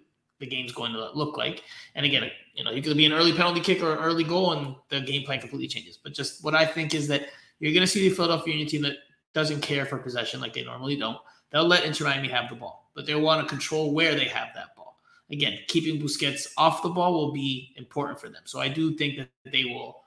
[0.41, 1.63] the game's going to look like.
[1.95, 4.53] And again, you know, you could be an early penalty kick or an early goal,
[4.53, 5.99] and the game plan completely changes.
[6.03, 7.29] But just what I think is that
[7.61, 8.97] you're going to see the Philadelphia Union team that
[9.35, 11.19] doesn't care for possession like they normally don't.
[11.51, 14.49] They'll let Inter Miami have the ball, but they'll want to control where they have
[14.55, 14.99] that ball.
[15.31, 18.43] Again, keeping Busquets off the ball will be important for them.
[18.47, 20.03] So I do think that they will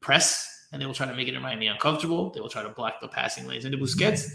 [0.00, 2.30] press and they will try to make Inter Miami uncomfortable.
[2.30, 4.28] They will try to block the passing lanes into Busquets.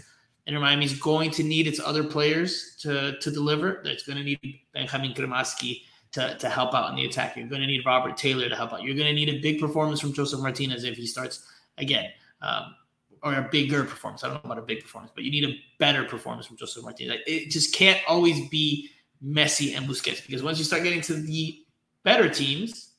[0.46, 3.82] And Miami is going to need its other players to, to deliver.
[3.84, 7.36] It's going to need Benjamin Cremaschi to, to help out in the attack.
[7.36, 8.82] You're going to need Robert Taylor to help out.
[8.82, 12.10] You're going to need a big performance from Josef Martinez if he starts again.
[12.40, 12.74] Um,
[13.22, 14.24] or a bigger performance.
[14.24, 16.82] I don't know about a big performance, but you need a better performance from Josef
[16.82, 17.18] Martinez.
[17.26, 18.88] It just can't always be
[19.22, 21.58] Messi and Busquets because once you start getting to the
[22.02, 22.89] better teams,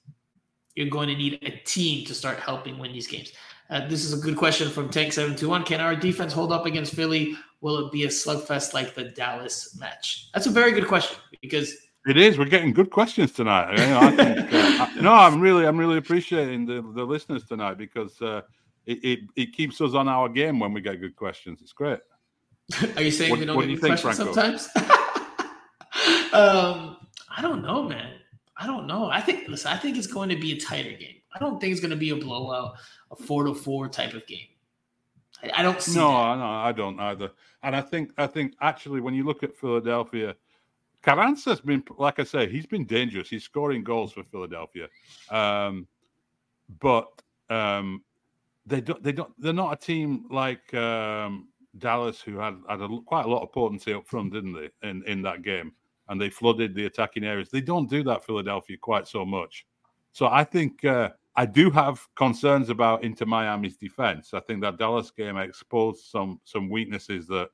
[0.76, 3.34] you're going to need a team to start helping win these games.
[3.70, 5.66] Uh, this is a good question from Tank721.
[5.66, 7.36] Can our defense hold up against Philly?
[7.62, 10.30] Will it be a slugfest like the Dallas match?
[10.34, 12.38] That's a very good question because it is.
[12.38, 13.80] We're getting good questions tonight.
[13.80, 18.42] I think, uh, no, I'm really, I'm really appreciating the, the listeners tonight because uh,
[18.86, 21.60] it, it, it keeps us on our game when we get good questions.
[21.62, 22.00] It's great.
[22.96, 24.58] Are you saying what, we don't get do good think, questions Franco?
[24.58, 24.70] sometimes?
[26.34, 26.98] um,
[27.30, 28.14] I don't know, man.
[28.62, 29.10] I don't know.
[29.10, 31.16] I think listen, I think it's going to be a tighter game.
[31.34, 32.76] I don't think it's going to be a blowout,
[33.10, 34.48] a four to four type of game.
[35.42, 35.98] I, I don't see.
[35.98, 37.32] No, no, I don't either.
[37.64, 40.36] And I think I think actually when you look at Philadelphia,
[41.02, 43.30] Carranza's been like I say, he's been dangerous.
[43.30, 44.88] He's scoring goals for Philadelphia,
[45.32, 45.88] um,
[46.80, 47.08] but
[47.50, 48.04] um,
[48.68, 51.48] they don't they don't they're not a team like um,
[51.80, 54.70] Dallas who had had a, quite a lot of potency up front, didn't they?
[54.88, 55.74] In in that game,
[56.12, 57.50] and they flooded the attacking areas.
[57.50, 59.66] They don't do that Philadelphia quite so much.
[60.12, 64.34] So I think uh, I do have concerns about Inter Miami's defense.
[64.34, 67.48] I think that Dallas game exposed some some weaknesses that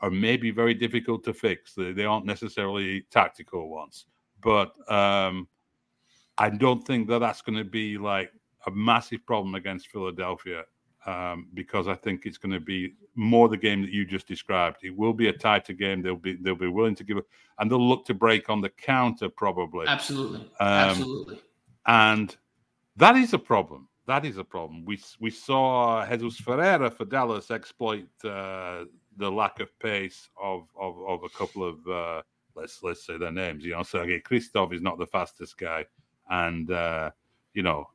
[0.00, 1.72] are maybe very difficult to fix.
[1.72, 4.04] They, they aren't necessarily tactical ones,
[4.42, 5.48] but um,
[6.36, 8.30] I don't think that that's going to be like
[8.66, 10.64] a massive problem against Philadelphia
[11.06, 14.78] um, because I think it's going to be more the game that you just described.
[14.82, 16.02] It will be a tighter game.
[16.02, 17.26] They'll be they'll be willing to give it,
[17.58, 19.86] and they'll look to break on the counter probably.
[19.86, 21.40] Absolutely, um, absolutely.
[21.86, 22.34] And
[22.96, 23.88] that is a problem.
[24.06, 24.84] That is a problem.
[24.84, 28.84] We we saw Jesus Ferreira for Dallas exploit uh,
[29.16, 32.22] the lack of pace of of, of a couple of uh,
[32.54, 33.64] let's let's say their names.
[33.64, 35.84] You know, Sergei Kryvtsov is not the fastest guy,
[36.30, 37.10] and uh,
[37.54, 37.88] you know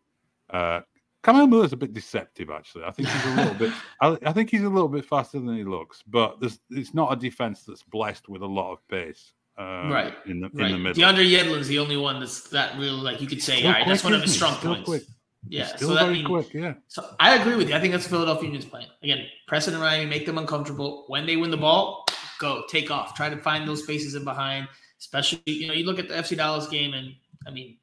[0.50, 0.82] uh,
[1.24, 2.86] Kamal is a bit deceptive, actually.
[2.86, 3.74] I think he's a little bit.
[4.02, 7.12] I, I, think he's a little bit faster than he looks, but there's it's not
[7.12, 9.34] a defense that's blessed with a lot of pace.
[9.58, 10.68] Um, right in the right.
[10.68, 11.04] in the middle.
[11.04, 14.06] DeAndre Yedlin's the only one that's that real like you could say, all right, that's
[14.06, 14.86] one of his strong points.
[14.86, 15.04] Quick.
[15.48, 16.74] Yeah, so that means quick, yeah.
[16.88, 17.76] So I agree with you.
[17.76, 18.88] I think that's Philadelphia Union's plan.
[19.04, 21.06] Again, press it around, make them uncomfortable.
[21.08, 22.06] When they win the ball,
[22.40, 23.16] go take off.
[23.16, 24.68] Try to find those spaces in behind.
[25.00, 27.14] Especially, you know, you look at the FC Dallas game, and
[27.48, 27.78] I mean,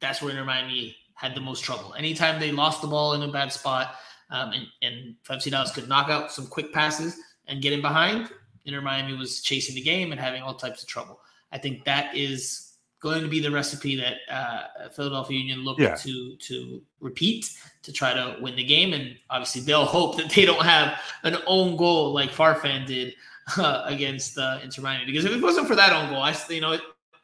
[0.00, 1.94] that's where Inter Miami had the most trouble.
[1.94, 3.96] Anytime they lost the ball in a bad spot,
[4.30, 8.30] um, and, and FC Dallas could knock out some quick passes and get in behind,
[8.64, 11.20] Inter Miami was chasing the game and having all types of trouble.
[11.52, 12.66] I think that is
[13.00, 15.94] going to be the recipe that uh, Philadelphia Union look yeah.
[15.94, 17.48] to to repeat
[17.82, 18.92] to try to win the game.
[18.92, 23.14] And obviously, they'll hope that they don't have an own goal like Farfan did
[23.56, 25.06] uh, against uh, Inter Miami.
[25.06, 26.76] Because if it wasn't for that own goal, I you know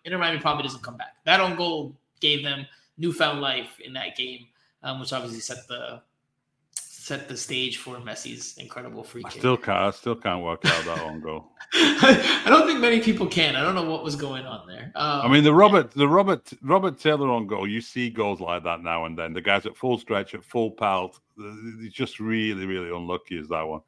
[0.04, 1.16] Inter Miami probably doesn't come back.
[1.24, 2.66] That own goal gave them
[3.02, 4.46] newfound life in that game,
[4.82, 6.00] um, which obviously set the
[6.74, 9.34] set the stage for Messi's incredible free kick.
[9.34, 9.78] I still can't.
[9.78, 11.50] I still can't work out that own goal.
[11.74, 13.56] I don't think many people can.
[13.56, 14.92] I don't know what was going on there.
[14.94, 16.02] Um, I mean, the Robert, yeah.
[16.02, 17.66] the Robert, Robert Taylor on goal.
[17.66, 19.32] You see goals like that now and then.
[19.32, 21.18] The guys at full stretch, at full pelt.
[21.80, 23.36] It's just really, really unlucky.
[23.36, 23.80] Is that one?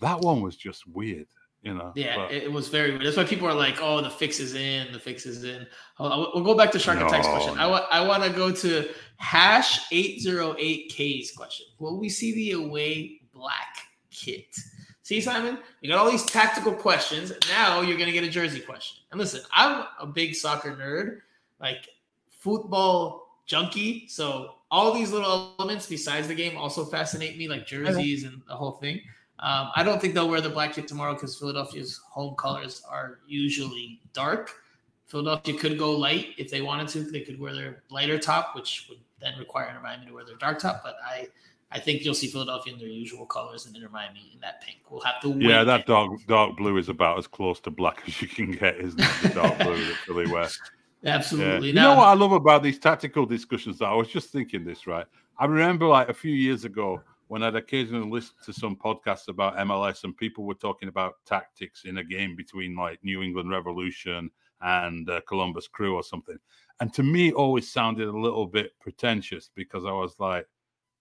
[0.00, 1.26] That one was just weird
[1.62, 1.92] you know.
[1.94, 2.32] Yeah, but.
[2.32, 3.06] it was very weird.
[3.06, 4.92] That's why people are like, "Oh, the fix is in.
[4.92, 5.66] The fix is in."
[5.98, 7.56] We'll go back to Shark no, Attack's question.
[7.56, 7.62] No.
[7.62, 11.66] I want I want to go to hash eight zero eight K's question.
[11.78, 13.78] Will we see the away black
[14.10, 14.54] kit?
[15.04, 17.32] See, Simon, you got all these tactical questions.
[17.48, 19.02] Now you're gonna get a jersey question.
[19.10, 21.20] And listen, I'm a big soccer nerd,
[21.60, 21.88] like
[22.40, 24.08] football junkie.
[24.08, 28.56] So all these little elements besides the game also fascinate me, like jerseys and the
[28.56, 29.00] whole thing.
[29.42, 33.18] Um, I don't think they'll wear the black kit tomorrow because Philadelphia's home colors are
[33.26, 34.52] usually dark.
[35.08, 37.02] Philadelphia could go light if they wanted to.
[37.02, 40.36] They could wear their lighter top, which would then require Inter Miami to wear their
[40.36, 40.82] dark top.
[40.84, 41.26] But I,
[41.72, 44.78] I think you'll see Philadelphia in their usual colors and Inter Miami in that pink.
[44.88, 48.22] We'll have to Yeah, that dark dark blue is about as close to black as
[48.22, 49.10] you can get, isn't it?
[49.22, 50.48] The dark blue that Philly wear.
[51.04, 51.70] Absolutely.
[51.70, 51.82] Yeah.
[51.82, 53.78] You know what I love about these tactical discussions?
[53.78, 53.86] Though?
[53.86, 55.06] I was just thinking this, right?
[55.36, 59.56] I remember like a few years ago when I'd occasionally listen to some podcasts about
[59.56, 64.30] MLS and people were talking about tactics in a game between like New England Revolution
[64.60, 66.36] and uh, Columbus Crew or something.
[66.80, 70.46] And to me, it always sounded a little bit pretentious because I was like,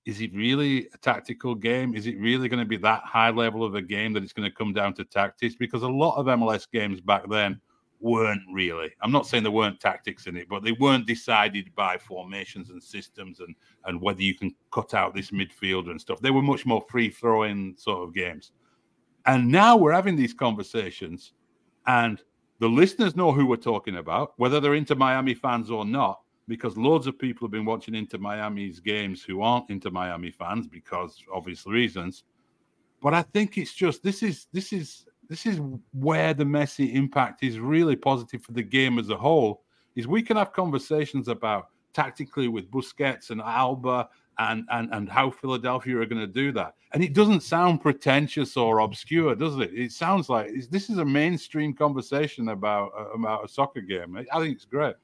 [0.06, 1.96] is it really a tactical game?
[1.96, 4.50] Is it really going to be that high level of a game that it's going
[4.50, 5.56] to come down to tactics?
[5.60, 7.60] Because a lot of MLS games back then
[8.02, 8.92] weren't really.
[9.02, 12.82] I'm not saying there weren't tactics in it, but they weren't decided by formations and
[12.82, 16.20] systems and and whether you can cut out this midfielder and stuff.
[16.20, 18.52] They were much more free throwing sort of games.
[19.26, 21.34] And now we're having these conversations,
[21.86, 22.22] and
[22.60, 26.78] the listeners know who we're talking about, whether they're Inter Miami fans or not, because
[26.78, 31.24] loads of people have been watching Inter Miami's games who aren't Inter Miami fans because
[31.34, 32.24] obvious reasons.
[33.02, 35.62] But I think it's just this is this is this is
[35.94, 39.64] where the Messi impact is really positive for the game as a whole.
[39.96, 45.32] Is we can have conversations about tactically with Busquets and Alba and and and how
[45.32, 46.76] Philadelphia are going to do that.
[46.92, 49.72] And it doesn't sound pretentious or obscure, does it?
[49.74, 54.18] It sounds like this is a mainstream conversation about about a soccer game.
[54.18, 54.96] I think it's great.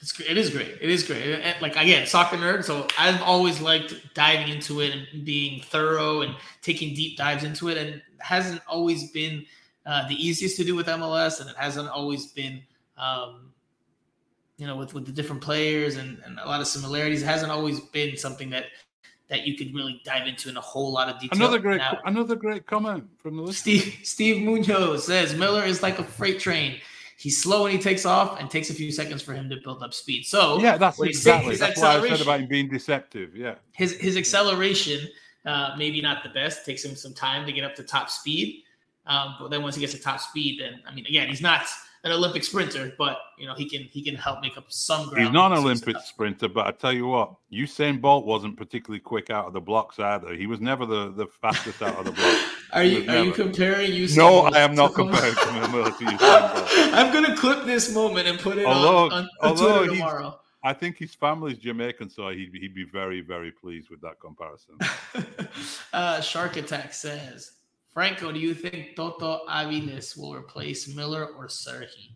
[0.00, 0.76] It's, it is great.
[0.80, 1.40] It is great.
[1.60, 2.64] like again, soccer nerd.
[2.64, 7.68] So I've always liked diving into it and being thorough and taking deep dives into
[7.68, 9.46] it, and hasn't always been
[9.88, 12.60] uh, the easiest to do with MLS, and it hasn't always been,
[12.98, 13.52] um,
[14.58, 17.22] you know, with with the different players and, and a lot of similarities.
[17.22, 18.66] It hasn't always been something that
[19.28, 21.38] that you could really dive into in a whole lot of detail.
[21.38, 23.78] Another great, now, another great comment from the listener.
[23.78, 26.80] Steve Steve Munoz says Miller is like a freight train.
[27.16, 29.82] He's slow when he takes off, and takes a few seconds for him to build
[29.82, 30.26] up speed.
[30.26, 33.34] So yeah, that's exactly that's why I said about him being deceptive.
[33.34, 35.08] Yeah, his his acceleration
[35.46, 36.66] uh, maybe not the best.
[36.66, 38.64] Takes him some time to get up to top speed.
[39.08, 41.66] Um, but then once he gets to top speed, then I mean, again, he's not
[42.04, 45.24] an Olympic sprinter, but you know he can he can help make up some ground.
[45.24, 49.30] He's not an Olympic sprinter, but I tell you what, Usain Bolt wasn't particularly quick
[49.30, 50.34] out of the blocks either.
[50.34, 52.44] He was never the, the fastest out of the blocks.
[52.72, 53.24] are you are never.
[53.24, 54.16] you comparing Usain?
[54.18, 56.94] No, Bolt I am not comparing him to Usain Bolt.
[56.94, 60.40] I'm gonna clip this moment and put it although, on, on, although Twitter tomorrow.
[60.62, 64.76] I think his family's Jamaican, so he'd, he'd be very, very pleased with that comparison.
[65.92, 67.52] uh, Shark Attack says
[67.98, 72.14] Franco, do you think Toto Aviles will replace Miller or Sergi?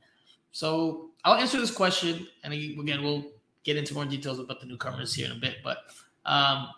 [0.52, 3.24] So I'll answer this question, and again, we'll
[3.64, 5.56] get into more details about the newcomers here in a bit.
[5.64, 5.78] But
[6.24, 6.68] um,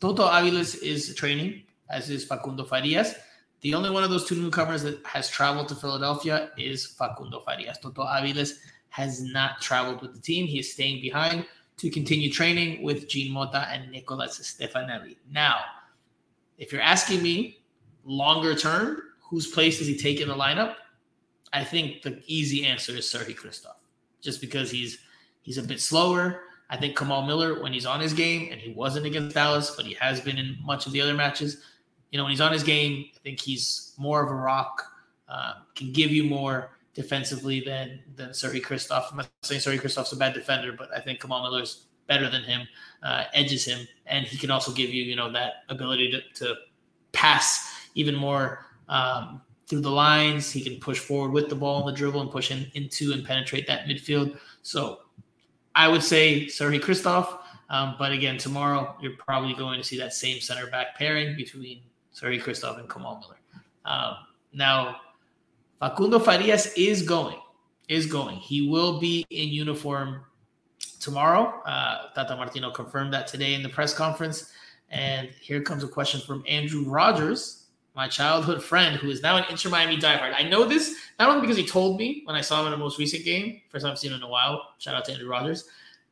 [0.00, 3.16] Toto Aviles is training, as is Facundo Farias.
[3.62, 7.78] The only one of those two newcomers that has traveled to Philadelphia is Facundo Farias.
[7.78, 8.52] Toto Aviles
[8.90, 10.46] has not traveled with the team.
[10.46, 11.44] He is staying behind
[11.78, 15.16] to continue training with Jean Mota and Nicolas Stefanelli.
[15.28, 15.58] Now,
[16.56, 17.57] if you're asking me
[18.08, 20.74] longer term, whose place does he take in the lineup?
[21.52, 23.76] I think the easy answer is Sergi Kryvtsov,
[24.20, 24.98] just because he's
[25.42, 26.40] he's a bit slower.
[26.70, 29.86] I think Kamal Miller, when he's on his game, and he wasn't against Dallas, but
[29.86, 31.62] he has been in much of the other matches.
[32.10, 34.82] You know, when he's on his game, I think he's more of a rock,
[35.28, 39.10] uh, can give you more defensively than than Sergi Kryvtsov.
[39.10, 42.42] I'm not saying Sergi Kryvtsov's a bad defender, but I think Kamal Miller's better than
[42.42, 42.66] him,
[43.02, 46.54] uh, edges him, and he can also give you, you know, that ability to, to
[47.12, 50.50] pass even more um, through the lines.
[50.50, 53.24] He can push forward with the ball in the dribble and push in, into and
[53.24, 54.38] penetrate that midfield.
[54.62, 55.00] So
[55.74, 57.40] I would say Sergi Kryvtsov.
[57.68, 61.82] Um, but again, tomorrow you're probably going to see that same center back pairing between
[62.12, 63.38] Sergi Kryvtsov and Kamal Miller.
[63.84, 64.14] Um,
[64.54, 65.00] now,
[65.78, 67.36] Facundo Farias is going,
[67.88, 68.36] is going.
[68.36, 70.22] He will be in uniform
[70.98, 71.60] tomorrow.
[71.66, 74.52] Uh, Tata Martino confirmed that today in the press conference.
[74.90, 77.57] And here comes a question from Andrew Rogers
[77.98, 80.32] my childhood friend who is now an Inter Miami diehard.
[80.32, 82.76] I know this not only because he told me when I saw him in the
[82.78, 84.68] most recent game, first time I've seen him in a while.
[84.78, 85.68] Shout out to Andrew Rogers,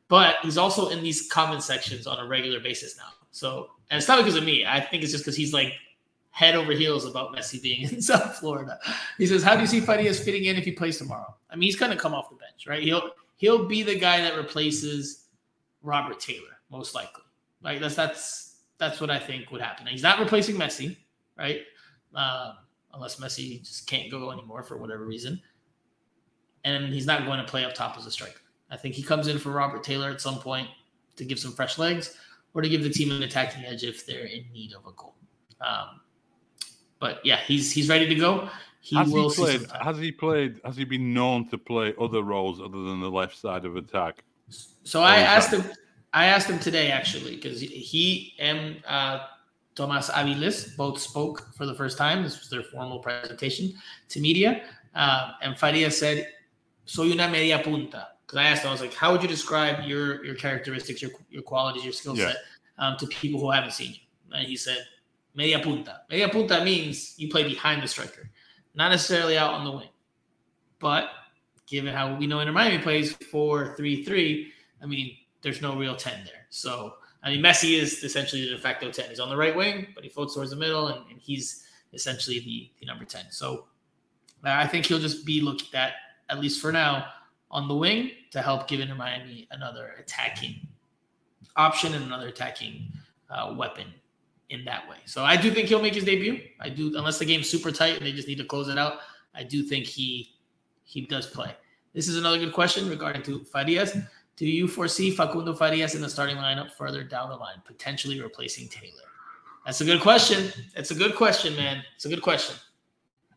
[0.09, 3.13] but he's also in these comment sections on a regular basis now.
[3.31, 4.65] So, and it's not because of me.
[4.65, 5.75] I think it's just because he's like
[6.31, 8.77] head over heels about Messi being in South Florida.
[9.17, 11.67] He says, "How do you see Farias fitting in if he plays tomorrow?" I mean,
[11.67, 12.83] he's going to come off the bench, right?
[12.83, 15.27] He'll he'll be the guy that replaces
[15.83, 17.23] Robert Taylor, most likely.
[17.61, 19.87] Like that's that's that's what I think would happen.
[19.87, 20.97] He's not replacing Messi,
[21.37, 21.61] right?
[22.15, 22.53] Uh,
[22.93, 25.41] unless Messi just can't go anymore for whatever reason.
[26.63, 28.41] And he's not going to play up top as a striker.
[28.69, 30.67] I think he comes in for Robert Taylor at some point
[31.15, 32.17] to give some fresh legs
[32.53, 35.15] or to give the team an attacking edge if they're in need of a goal.
[35.61, 36.01] Um,
[36.99, 38.49] but yeah, he's he's ready to go.
[38.81, 40.59] He has will he played, Has he played?
[40.63, 44.23] Has he been known to play other roles other than the left side of attack?
[44.83, 45.63] So I asked him.
[46.13, 49.27] I asked him today actually because he and uh,
[49.77, 52.23] Tomas Aviles both spoke for the first time.
[52.23, 53.73] This was their formal presentation
[54.09, 54.63] to media.
[54.95, 56.27] Uh, and Faria said,
[56.85, 58.07] Soy una media punta.
[58.25, 61.11] because I asked him, I was like, how would you describe your your characteristics, your
[61.29, 62.87] your qualities, your skill set yeah.
[62.87, 63.99] um, to people who haven't seen you?
[64.33, 64.79] And he said,
[65.35, 66.01] media punta.
[66.09, 68.29] Media punta means you play behind the striker,
[68.73, 69.89] not necessarily out on the wing.
[70.79, 71.09] But
[71.67, 75.95] given how we know Inter Miami plays 4 3 3, I mean, there's no real
[75.95, 76.47] 10 there.
[76.49, 79.09] So, I mean, Messi is essentially the de facto 10.
[79.09, 82.39] He's on the right wing, but he floats towards the middle, and, and he's essentially
[82.39, 83.25] the, the number 10.
[83.31, 83.65] So,
[84.43, 85.93] I think he'll just be looked at,
[86.29, 87.07] at least for now,
[87.49, 90.67] on the wing to help give Inter Miami another attacking
[91.55, 92.91] option and another attacking
[93.29, 93.87] uh, weapon
[94.49, 94.97] in that way.
[95.05, 96.41] So I do think he'll make his debut.
[96.59, 98.99] I do, unless the game's super tight and they just need to close it out.
[99.35, 100.33] I do think he
[100.83, 101.53] he does play.
[101.93, 103.97] This is another good question regarding to Farias.
[104.37, 108.67] Do you foresee Facundo Farias in the starting lineup further down the line, potentially replacing
[108.67, 109.01] Taylor?
[109.65, 110.51] That's a good question.
[110.75, 111.83] It's a good question, man.
[111.95, 112.55] It's a good question.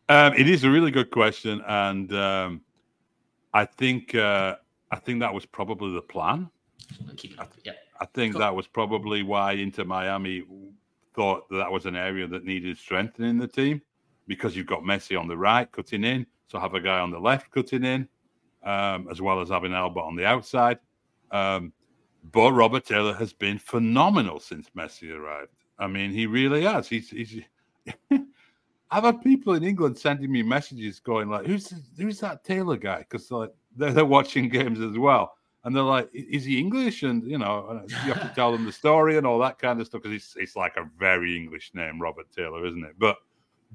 [0.09, 2.61] Um, it is a really good question, and um,
[3.53, 4.57] I think uh,
[4.91, 6.49] I think that was probably the plan.
[7.39, 7.71] I, yeah.
[7.99, 10.43] I think that was probably why Inter Miami
[11.15, 13.81] thought that, that was an area that needed strengthening the team
[14.27, 17.19] because you've got Messi on the right cutting in, so have a guy on the
[17.19, 18.07] left cutting in,
[18.63, 20.77] um, as well as having Alba on the outside.
[21.31, 21.73] Um,
[22.31, 25.51] but Robert Taylor has been phenomenal since Messi arrived.
[25.79, 26.87] I mean, he really has.
[26.87, 27.41] He's, he's
[28.91, 32.99] I've had people in England sending me messages going like, "Who's who's that Taylor guy?"
[32.99, 37.23] Because like they're, they're watching games as well, and they're like, "Is he English?" And
[37.23, 40.01] you know, you have to tell them the story and all that kind of stuff
[40.03, 42.95] because it's it's like a very English name, Robert Taylor, isn't it?
[42.99, 43.15] But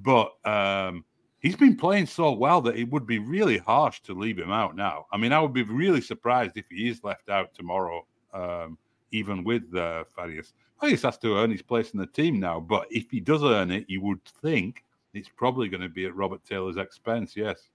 [0.02, 1.04] but um,
[1.46, 4.74] he's been playing so well that it would be really harsh to leave him out
[4.74, 5.06] now.
[5.12, 8.76] I mean, I would be really surprised if he is left out tomorrow, um,
[9.12, 10.54] even with uh, Farias.
[10.80, 13.70] Farias has to earn his place in the team now, but if he does earn
[13.70, 14.84] it, you would think
[15.14, 17.36] it's probably going to be at Robert Taylor's expense.
[17.36, 17.68] Yes.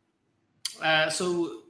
[0.83, 1.61] Uh, so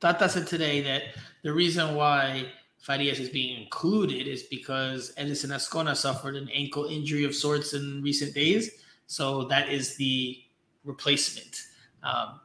[0.00, 1.02] Tata said today that
[1.44, 2.46] the reason why
[2.80, 8.02] Farias is being included is because Edison Azcona suffered an ankle injury of sorts in
[8.02, 8.82] recent days.
[9.06, 10.42] So that is the
[10.84, 11.62] replacement.
[12.02, 12.40] Um,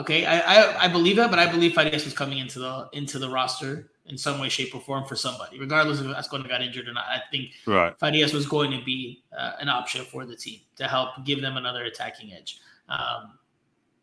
[0.00, 3.18] okay, I, I, I believe that, but I believe Farias was coming into the into
[3.18, 6.60] the roster in some way, shape, or form for somebody, regardless of if Azcona got
[6.60, 7.04] injured or not.
[7.06, 7.98] I think right.
[7.98, 11.56] Farias was going to be uh, an option for the team to help give them
[11.56, 12.60] another attacking edge.
[12.88, 13.38] Um,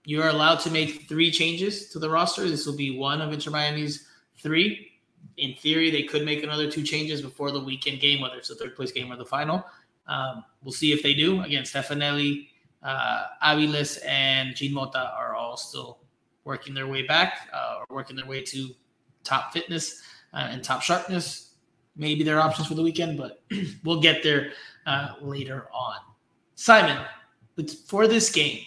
[0.06, 2.48] you're allowed to make three changes to the roster.
[2.50, 4.08] This will be one of Inter Miami's
[4.42, 4.88] three.
[5.38, 8.56] In theory, they could make another two changes before the weekend game, whether it's the
[8.56, 9.64] third place game or the final.
[10.08, 11.42] Um, we'll see if they do.
[11.44, 12.48] Again, Stefanelli,
[12.84, 16.00] uh, Aviles, and Jean Mota are all still
[16.44, 18.70] working their way back uh, or working their way to
[19.24, 20.02] top fitness
[20.34, 21.54] uh, and top sharpness.
[21.96, 23.44] Maybe their options for the weekend, but
[23.84, 24.54] we'll get there
[24.86, 25.98] uh, later on.
[26.56, 27.06] Simon,
[27.88, 28.64] for this game,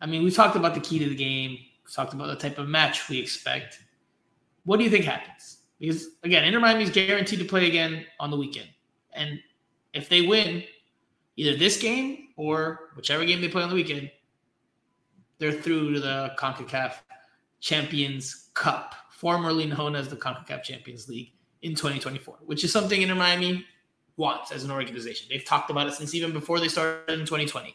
[0.00, 1.52] I mean, we talked about the key to the game.
[1.52, 3.78] We talked about the type of match we expect.
[4.64, 5.58] What do you think happens?
[5.78, 8.68] Because again, Inter Miami is guaranteed to play again on the weekend,
[9.14, 9.40] and
[9.92, 10.64] if they win
[11.36, 14.10] either this game or whichever game they play on the weekend,
[15.38, 16.94] they're through to the CONCACAF
[17.60, 21.32] Champions Cup, formerly known as the CONCACAF Champions League
[21.62, 23.64] in 2024, which is something Inter Miami
[24.16, 25.26] wants as an organization.
[25.30, 27.74] They've talked about it since even before they started in 2020.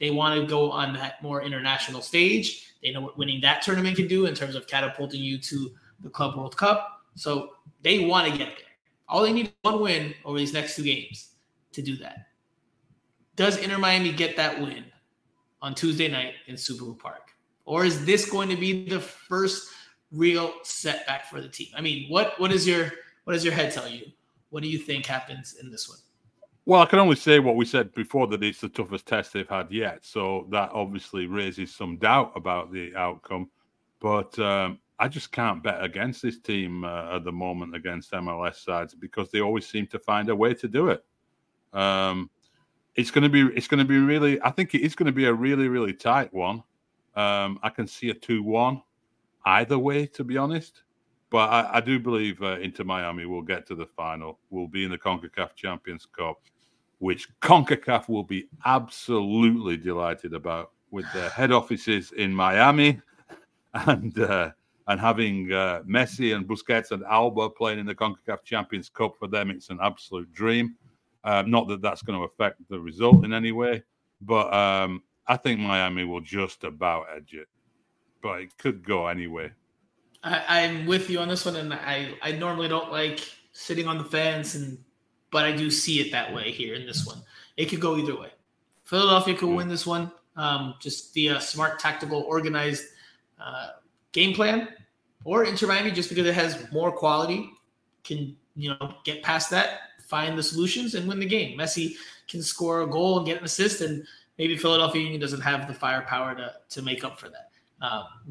[0.00, 2.74] They want to go on that more international stage.
[2.82, 6.10] They know what winning that tournament can do in terms of catapulting you to the
[6.10, 7.02] Club World Cup.
[7.14, 7.50] So
[7.82, 8.66] they want to get there.
[9.08, 11.30] All they need is one win over these next two games
[11.72, 12.27] to do that.
[13.38, 14.84] Does Inter Miami get that win
[15.62, 17.32] on Tuesday night in Subaru Park?
[17.68, 19.68] or is this going to be the first
[20.10, 21.68] real setback for the team?
[21.76, 22.90] I mean, what what is your
[23.24, 24.06] what does your head tell you?
[24.48, 25.98] What do you think happens in this one?
[26.64, 29.48] Well, I can only say what we said before that it's the toughest test they've
[29.48, 30.04] had yet.
[30.04, 33.50] So that obviously raises some doubt about the outcome.
[34.00, 38.64] But um, I just can't bet against this team uh, at the moment against MLS
[38.64, 41.04] sides because they always seem to find a way to do it.
[41.74, 42.30] Um,
[42.98, 44.42] it's going to be it's going to be really.
[44.42, 46.64] I think it is going to be a really really tight one.
[47.14, 48.82] Um, I can see a 2 1
[49.46, 50.82] either way, to be honest.
[51.30, 54.84] But I, I do believe uh, Inter Miami will get to the final, will be
[54.84, 56.40] in the CONCACAF Champions Cup,
[56.98, 63.00] which CONCACAF will be absolutely delighted about with their head offices in Miami
[63.74, 64.50] and uh,
[64.88, 69.28] and having uh, Messi and Busquets and Alba playing in the CONCACAF Champions Cup for
[69.28, 70.74] them, it's an absolute dream.
[71.24, 73.82] Um, not that that's going to affect the result in any way,
[74.20, 77.48] but um, I think Miami will just about edge it,
[78.22, 79.52] but it could go anyway.
[80.22, 83.20] I, am with you on this one, and I, I normally don't like
[83.52, 84.78] sitting on the fence, and
[85.30, 87.18] but I do see it that way here in this one.
[87.56, 88.30] It could go either way.
[88.84, 92.84] Philadelphia could win this one, um, just via smart, tactical, organized
[93.40, 93.68] uh,
[94.12, 94.68] game plan,
[95.24, 97.50] or Inter Miami just because it has more quality
[98.08, 101.58] can you know get past that, find the solutions, and win the game.
[101.58, 101.94] Messi
[102.28, 104.04] can score a goal and get an assist, and
[104.38, 107.48] maybe Philadelphia Union doesn't have the firepower to to make up for that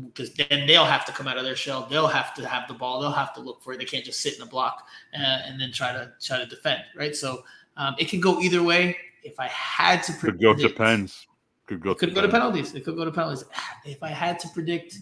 [0.07, 1.87] because um, then they'll have to come out of their shell.
[1.89, 2.99] They'll have to have the ball.
[2.99, 3.79] They'll have to look for it.
[3.79, 6.81] They can't just sit in a block uh, and then try to try to defend,
[6.95, 7.15] right?
[7.15, 7.43] So
[7.77, 8.97] um, it can go either way.
[9.23, 11.27] If I had to predict, could go to pens.
[11.65, 11.95] Could go.
[11.95, 12.75] Could to go to penalties.
[12.75, 13.45] It could go to penalties.
[13.85, 14.97] If I had to predict,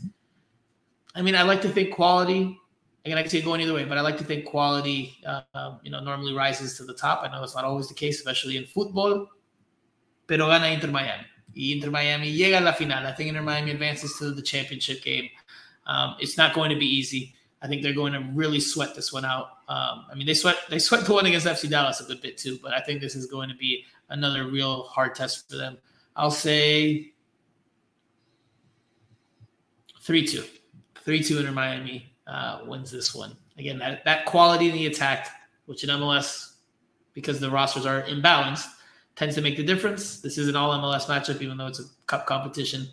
[1.15, 2.59] I mean, I like to think quality.
[3.05, 5.77] Again, I can see it going either way, but I like to think quality, uh,
[5.83, 7.21] you know, normally rises to the top.
[7.23, 9.27] I know it's not always the case, especially in football.
[10.25, 11.23] Pero gana Inter Miami.
[11.55, 13.05] Inter Miami llega a la final.
[13.05, 15.29] I think Inter Miami advances to the championship game.
[15.85, 17.35] Um, it's not going to be easy.
[17.61, 19.49] I think they're going to really sweat this one out.
[19.67, 22.39] Um, I mean, they sweat they sweat the one against FC Dallas a good bit
[22.39, 25.77] too, but I think this is going to be another real hard test for them.
[26.15, 27.13] I'll say
[30.01, 30.43] three two,
[31.03, 33.35] three two Inter Miami uh, wins this one.
[33.57, 35.29] Again, that that quality in the attack,
[35.65, 36.53] which in MLS,
[37.13, 38.67] because the rosters are imbalanced,
[39.15, 40.19] tends to make the difference.
[40.19, 42.87] This is an all MLS matchup, even though it's a cup competition.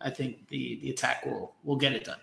[0.00, 2.20] I think the the attack will will get it done,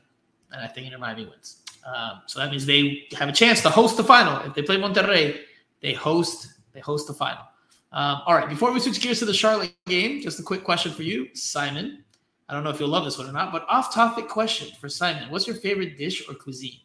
[0.52, 1.58] and I think Inter Miami wins.
[1.86, 4.40] Um, so that means they have a chance to host the final.
[4.48, 5.42] If they play Monterrey,
[5.82, 7.44] they host they host the final.
[7.94, 10.94] Um, all right, before we switch gears to the Charlotte game, just a quick question
[10.94, 12.06] for you, Simon.
[12.52, 15.32] I don't know if you'll love this one or not, but off-topic question for Simon:
[15.32, 16.82] What's your favorite dish or cuisine?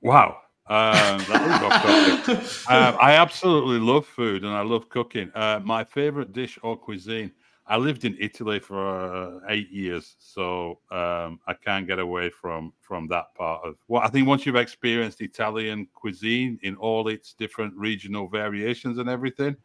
[0.00, 5.30] Wow, um, um, I absolutely love food and I love cooking.
[5.34, 7.30] Uh, my favorite dish or cuisine.
[7.66, 12.72] I lived in Italy for uh, eight years, so um, I can't get away from
[12.80, 13.76] from that part of.
[13.88, 19.10] Well, I think once you've experienced Italian cuisine in all its different regional variations and
[19.10, 19.56] everything,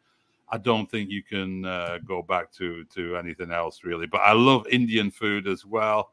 [0.50, 4.06] I don't think you can uh, go back to to anything else really.
[4.06, 6.12] But I love Indian food as well.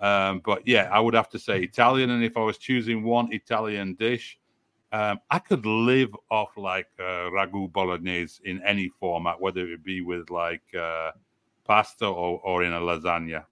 [0.00, 2.10] Um, but yeah, I would have to say Italian.
[2.10, 4.38] And if I was choosing one Italian dish,
[4.92, 10.00] um, I could live off like uh, ragu bolognese in any format, whether it be
[10.00, 11.12] with like uh,
[11.64, 13.44] pasta or, or in a lasagna.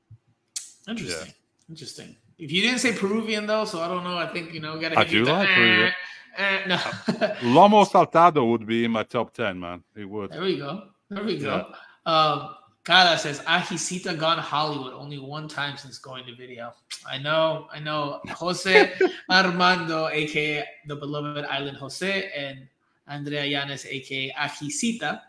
[0.88, 1.28] Interesting.
[1.28, 1.70] Yeah.
[1.70, 2.16] Interesting.
[2.38, 4.18] If you didn't say Peruvian though, so I don't know.
[4.18, 4.78] I think you know.
[4.78, 5.92] Gotta I do like Peruvian.
[6.36, 6.76] Eh, no.
[7.42, 9.82] Lomo saltado would be in my top ten, man.
[9.94, 10.30] It would.
[10.30, 10.88] There we go.
[11.10, 11.66] There we go.
[12.06, 12.12] Yeah.
[12.12, 12.54] Um,
[12.84, 16.72] Cara says Ajicita gone Hollywood only one time since going to video.
[17.10, 18.20] I know, I know.
[18.28, 18.92] Jose
[19.30, 22.68] Armando, aka the beloved Island Jose, and
[23.08, 25.20] Andrea Yanes, aka Ajicita.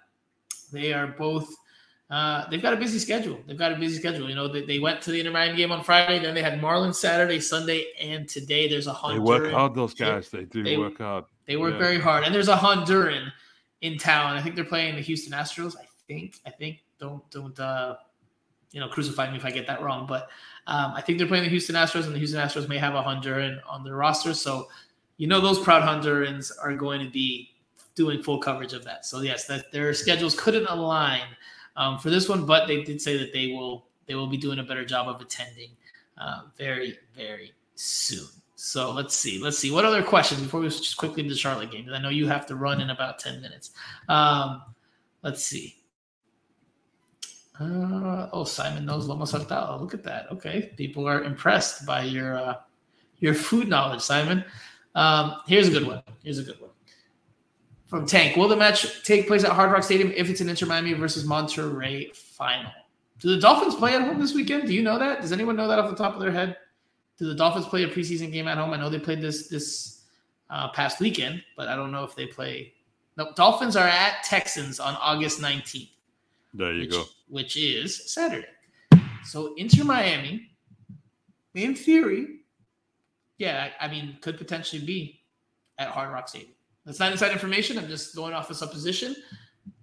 [0.74, 1.48] They are both.
[2.10, 3.40] Uh, they've got a busy schedule.
[3.48, 4.30] They've got a busy schedule.
[4.30, 6.20] You know, they, they went to the Inter Miami game on Friday.
[6.20, 8.68] Then they had Marlins Saturday, Sunday, and today.
[8.68, 9.14] There's a Honduran.
[9.14, 9.76] They work hard.
[9.76, 10.30] Those guys.
[10.30, 11.26] They do they, work hard.
[11.48, 11.80] They work yeah.
[11.80, 12.24] very hard.
[12.24, 13.32] And there's a Honduran
[13.82, 14.36] in town.
[14.36, 15.76] I think they're playing the Houston Astros.
[15.78, 16.40] I think.
[16.46, 17.96] I think don't don't uh,
[18.72, 20.06] you know crucify me if I get that wrong.
[20.06, 20.30] But
[20.68, 23.02] um, I think they're playing the Houston Astros, and the Houston Astros may have a
[23.02, 24.36] Honduran on their roster.
[24.36, 24.68] So
[25.18, 27.56] you know those proud Hondurans are going to be
[27.96, 29.06] doing full coverage of that.
[29.06, 31.24] So yes, that their schedules couldn't align
[31.76, 34.60] um, for this one, but they did say that they will they will be doing
[34.60, 35.70] a better job of attending
[36.18, 38.28] uh, very very soon.
[38.56, 39.42] So let's see.
[39.42, 39.72] Let's see.
[39.72, 41.86] What other questions before we just quickly into the Charlotte game?
[41.86, 43.72] Because I know you have to run in about 10 minutes.
[44.08, 44.64] Um,
[45.24, 45.76] let's see.
[47.60, 49.80] Uh, oh, Simon knows Lomo Saltado.
[49.80, 50.32] Look at that.
[50.32, 52.56] Okay, people are impressed by your uh,
[53.20, 54.44] your food knowledge, Simon.
[54.94, 56.02] Um, here's a good one.
[56.24, 56.65] Here's a good one
[57.88, 58.36] from Tank.
[58.36, 61.26] Will the match take place at Hard Rock Stadium if it's an Inter Miami versus
[61.26, 62.72] Monterrey final?
[63.20, 64.68] Do the Dolphins play at home this weekend?
[64.68, 65.22] Do you know that?
[65.22, 66.58] Does anyone know that off the top of their head?
[67.18, 68.72] Do the Dolphins play a preseason game at home?
[68.74, 70.04] I know they played this this
[70.50, 72.74] uh, past weekend, but I don't know if they play.
[73.18, 75.90] No, Dolphins are at Texans on August 19th.
[76.54, 77.04] There you which, go.
[77.30, 78.48] Which is Saturday.
[79.24, 80.50] So Inter Miami,
[81.54, 82.42] in theory,
[83.38, 85.22] yeah, I mean, could potentially be
[85.78, 86.55] at Hard Rock Stadium.
[86.86, 87.78] That's not inside information.
[87.78, 89.16] I'm just going off a supposition.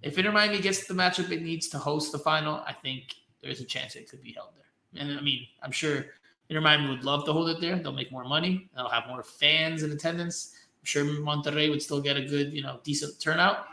[0.03, 3.61] If Inter Miami gets the matchup it needs to host the final, I think there's
[3.61, 5.03] a chance it could be held there.
[5.03, 6.07] And I mean, I'm sure
[6.49, 7.77] Inter Miami would love to hold it there.
[7.77, 8.71] They'll make more money.
[8.77, 10.55] They'll have more fans in attendance.
[10.81, 13.67] I'm sure Monterrey would still get a good, you know, decent turnout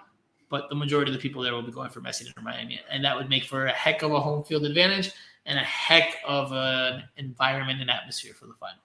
[0.49, 3.03] but the majority of the people there will be going for Messi or Miami, and
[3.05, 5.11] that would make for a heck of a home field advantage
[5.45, 8.81] and a heck of an environment and atmosphere for the final.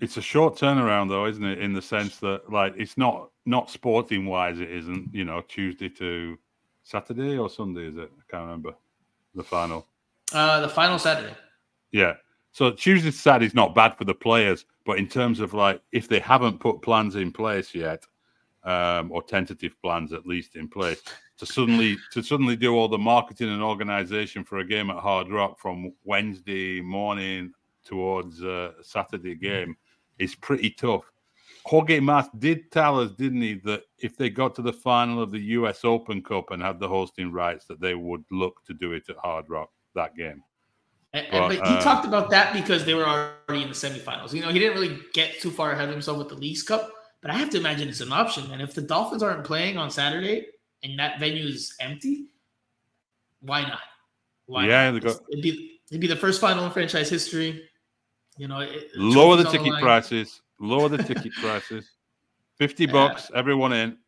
[0.00, 1.58] It's a short turnaround, though, isn't it?
[1.58, 5.12] In the sense that, like, it's not not sporting wise, it isn't.
[5.12, 6.38] You know, Tuesday to
[6.82, 8.10] Saturday or Sunday is it?
[8.12, 8.74] I can't remember
[9.34, 9.86] the final.
[10.32, 11.34] Uh, the final Saturday.
[11.90, 12.14] Yeah.
[12.52, 15.80] So Tuesday to Saturday is not bad for the players, but in terms of like
[15.92, 18.04] if they haven't put plans in place yet,
[18.64, 21.02] um, or tentative plans at least in place
[21.38, 25.30] to suddenly to suddenly do all the marketing and organization for a game at Hard
[25.30, 27.52] Rock from Wednesday morning
[27.84, 29.76] towards uh, Saturday game
[30.18, 31.10] is pretty tough.
[31.68, 35.30] Jorge Mas did tell us, didn't he, that if they got to the final of
[35.30, 38.92] the US Open Cup and had the hosting rights, that they would look to do
[38.92, 40.42] it at Hard Rock that game.
[41.12, 44.32] And, but, but, he uh, talked about that because they were already in the semifinals.
[44.32, 46.90] You know, he didn't really get too far ahead of himself with the Leagues Cup,
[47.20, 48.50] but I have to imagine it's an option.
[48.50, 50.46] And if the Dolphins aren't playing on Saturday
[50.82, 52.28] and that venue is empty,
[53.40, 53.80] why not?
[54.46, 55.02] Why yeah, not?
[55.02, 57.68] Got, it'd be it'd be the first final in franchise history.
[58.38, 60.40] You know, it, lower the ticket the prices.
[60.60, 61.90] Lower the ticket prices.
[62.56, 62.92] Fifty yeah.
[62.92, 63.98] bucks, everyone in.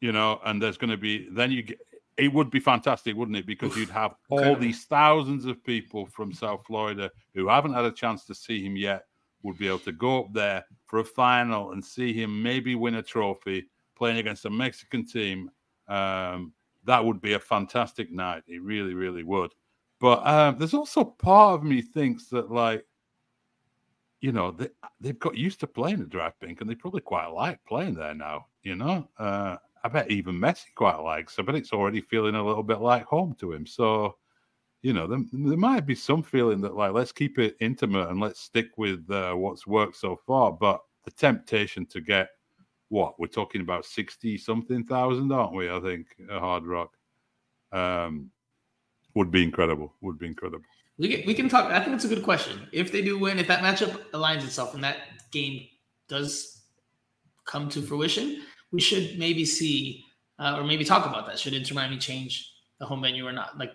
[0.00, 1.80] You know, and there's going to be then you get
[2.18, 3.46] it would be fantastic, wouldn't it?
[3.46, 7.92] Because you'd have all these thousands of people from South Florida who haven't had a
[7.92, 9.04] chance to see him yet
[9.44, 12.96] would be able to go up there for a final and see him maybe win
[12.96, 15.48] a trophy playing against a Mexican team.
[15.86, 16.52] Um,
[16.84, 18.42] that would be a fantastic night.
[18.48, 19.52] It really, really would.
[20.00, 22.84] But um, there's also part of me thinks that, like,
[24.20, 24.68] you know, they,
[25.00, 28.46] they've got used to playing at DraftKings and they probably quite like playing there now,
[28.62, 29.08] you know?
[29.18, 31.38] Uh, I bet even Messi quite likes.
[31.38, 33.64] I bet it's already feeling a little bit like home to him.
[33.64, 34.16] So,
[34.82, 38.20] you know, there, there might be some feeling that like let's keep it intimate and
[38.20, 40.52] let's stick with uh, what's worked so far.
[40.52, 42.30] But the temptation to get
[42.88, 45.70] what we're talking about sixty something thousand, aren't we?
[45.70, 46.96] I think a Hard Rock
[47.70, 48.30] um,
[49.14, 49.94] would be incredible.
[50.00, 50.64] Would be incredible.
[50.98, 51.70] We can, we can talk.
[51.70, 52.68] I think it's a good question.
[52.72, 54.96] If they do win, if that matchup aligns itself and that
[55.30, 55.66] game
[56.08, 56.62] does
[57.46, 58.42] come to fruition,
[58.72, 60.04] we should maybe see
[60.38, 61.38] uh, or maybe talk about that.
[61.38, 63.58] Should Inter Miami change the home venue or not?
[63.58, 63.72] Like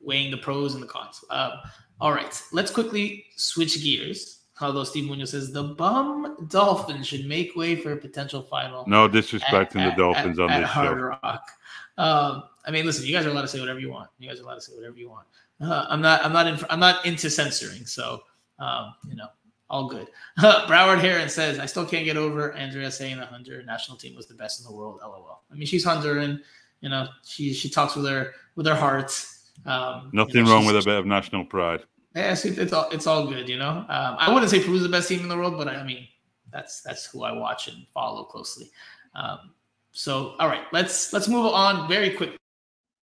[0.00, 1.24] weighing the pros and the cons.
[1.30, 1.56] Uh,
[2.00, 4.36] all right, let's quickly switch gears.
[4.60, 8.84] Although Steve Munoz says the bum Dolphins should make way for a potential final.
[8.88, 11.18] No disrespecting the Dolphins at, on at this Hard show.
[11.22, 11.50] Rock.
[11.96, 14.10] Um, I mean, listen, you guys are allowed to say whatever you want.
[14.18, 15.26] You guys are allowed to say whatever you want.
[15.60, 16.24] Uh, I'm not.
[16.24, 16.46] I'm not.
[16.46, 17.84] In, I'm not into censoring.
[17.84, 18.22] So,
[18.58, 19.28] um, you know,
[19.70, 20.08] all good.
[20.38, 24.26] Broward Heron says, I still can't get over Andrea saying the Honduran national team was
[24.26, 25.00] the best in the world.
[25.02, 25.42] LOL.
[25.50, 26.40] I mean, she's Honduran.
[26.80, 29.26] You know, she she talks with her with her heart.
[29.66, 31.80] Um, Nothing you know, wrong with a bit of national pride.
[32.14, 33.48] Yeah, it's, it's all it's all good.
[33.48, 35.82] You know, um, I wouldn't say Peru's the best team in the world, but I
[35.82, 36.06] mean,
[36.52, 38.70] that's that's who I watch and follow closely.
[39.14, 39.52] Um,
[39.92, 42.38] so, all right, let's let's move on very quickly,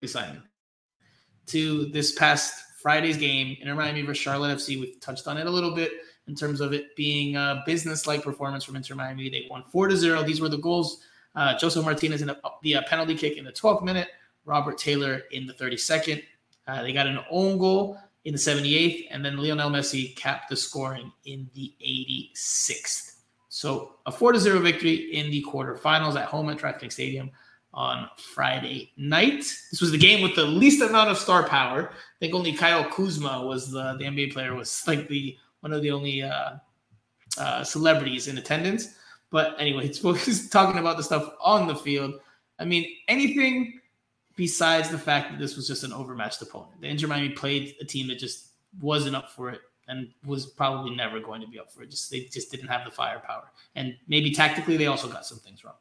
[0.05, 0.43] Simon,
[1.47, 4.79] to this past Friday's game, Inter Miami versus Charlotte FC.
[4.79, 5.91] We've touched on it a little bit
[6.27, 9.29] in terms of it being a business-like performance from Inter Miami.
[9.29, 10.23] They won four to zero.
[10.23, 11.01] These were the goals.
[11.35, 14.09] Uh, Joseph Martinez in the, the uh, penalty kick in the 12th minute.
[14.45, 16.23] Robert Taylor in the 32nd.
[16.67, 20.55] Uh, they got an own goal in the 78th, and then Lionel Messi capped the
[20.55, 23.15] scoring in the 86th.
[23.49, 27.31] So a four to zero victory in the quarterfinals at home at DraftKings Stadium
[27.75, 29.39] on Friday night.
[29.69, 31.89] This was the game with the least amount of star power.
[31.91, 35.81] I think only Kyle Kuzma was the, the NBA player was like the one of
[35.81, 36.55] the only uh,
[37.37, 38.95] uh, celebrities in attendance.
[39.29, 39.89] But anyway,
[40.51, 42.15] talking about the stuff on the field.
[42.57, 43.81] I mean, anything
[44.37, 46.81] besides the fact that this was just an overmatched opponent.
[46.81, 48.51] The Inter Miami played a team that just
[48.81, 51.91] wasn't up for it and was probably never going to be up for it.
[51.91, 55.63] Just they just didn't have the firepower, and maybe tactically they also got some things
[55.63, 55.75] wrong.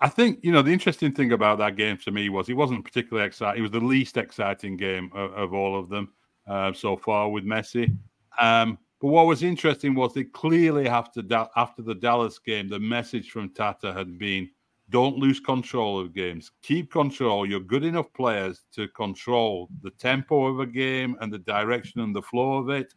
[0.00, 2.84] I think you know the interesting thing about that game to me was it wasn't
[2.84, 3.60] particularly exciting.
[3.60, 6.12] It was the least exciting game of, of all of them
[6.46, 7.96] uh, so far with Messi.
[8.40, 11.22] Um, but what was interesting was they clearly after
[11.56, 14.50] after the Dallas game, the message from Tata had been,
[14.90, 16.52] "Don't lose control of games.
[16.62, 17.46] Keep control.
[17.46, 22.14] You're good enough players to control the tempo of a game and the direction and
[22.14, 22.94] the flow of it,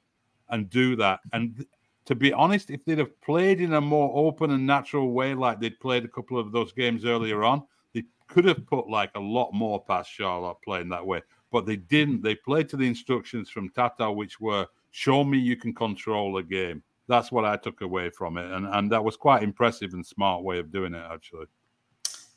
[0.50, 1.66] and do that." And
[2.06, 5.60] to be honest, if they'd have played in a more open and natural way, like
[5.60, 9.20] they'd played a couple of those games earlier on, they could have put like a
[9.20, 11.22] lot more past Charlotte playing that way.
[11.52, 12.22] But they didn't.
[12.22, 16.44] They played to the instructions from Tata, which were show me you can control a
[16.44, 16.84] game.
[17.08, 20.44] That's what I took away from it, and and that was quite impressive and smart
[20.44, 21.46] way of doing it actually.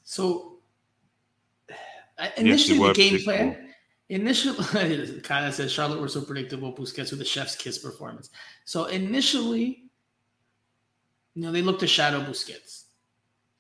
[0.03, 0.59] So
[2.37, 3.68] initially yes, the game plan.
[4.11, 4.59] Initially,
[5.31, 6.73] of says Charlotte were so predictable.
[6.73, 8.31] Busquets with the chef's kiss performance.
[8.65, 9.85] So initially,
[11.35, 12.85] you know, they looked to shadow Busquets,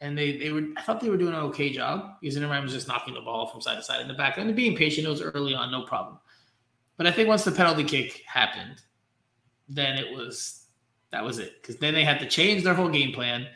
[0.00, 0.62] and they they were.
[0.76, 3.48] I thought they were doing an okay job because Inter was just knocking the ball
[3.48, 5.06] from side to side in the back and being patient.
[5.06, 6.18] It was early on, no problem.
[6.96, 8.80] But I think once the penalty kick happened,
[9.68, 10.64] then it was
[11.10, 13.46] that was it because then they had to change their whole game plan,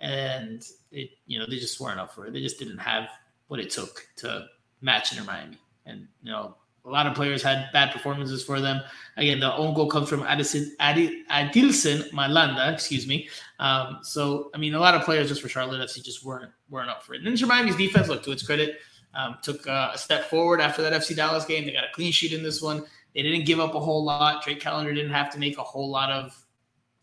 [0.00, 2.32] and it you know they just weren't up for it.
[2.32, 3.08] They just didn't have
[3.46, 4.46] what it took to
[4.80, 8.80] match Inter Miami, and you know a lot of players had bad performances for them.
[9.16, 13.28] Again, the own goal comes from Addison, Adilson Malanda, excuse me.
[13.58, 16.88] Um, so, I mean, a lot of players just for Charlotte FC just weren't weren't
[16.88, 17.18] up for it.
[17.18, 18.78] And Inter Miami's defense, look, to its credit,
[19.14, 21.66] um, took uh, a step forward after that FC Dallas game.
[21.66, 22.84] They got a clean sheet in this one.
[23.14, 24.42] They didn't give up a whole lot.
[24.42, 26.36] Drake Callender didn't have to make a whole lot of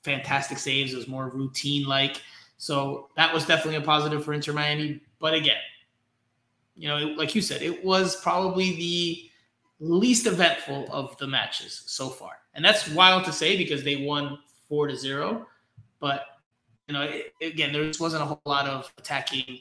[0.04, 0.94] fantastic saves.
[0.94, 2.22] It was more routine like.
[2.58, 5.02] So that was definitely a positive for Inter Miami.
[5.20, 5.58] But again,
[6.78, 9.30] you know, like you said, it was probably the
[9.80, 12.32] least eventful of the matches so far.
[12.54, 15.48] And that's wild to say because they won four to zero.
[16.00, 16.26] But,
[16.88, 19.60] you know, it, again, there just wasn't a whole lot of attacking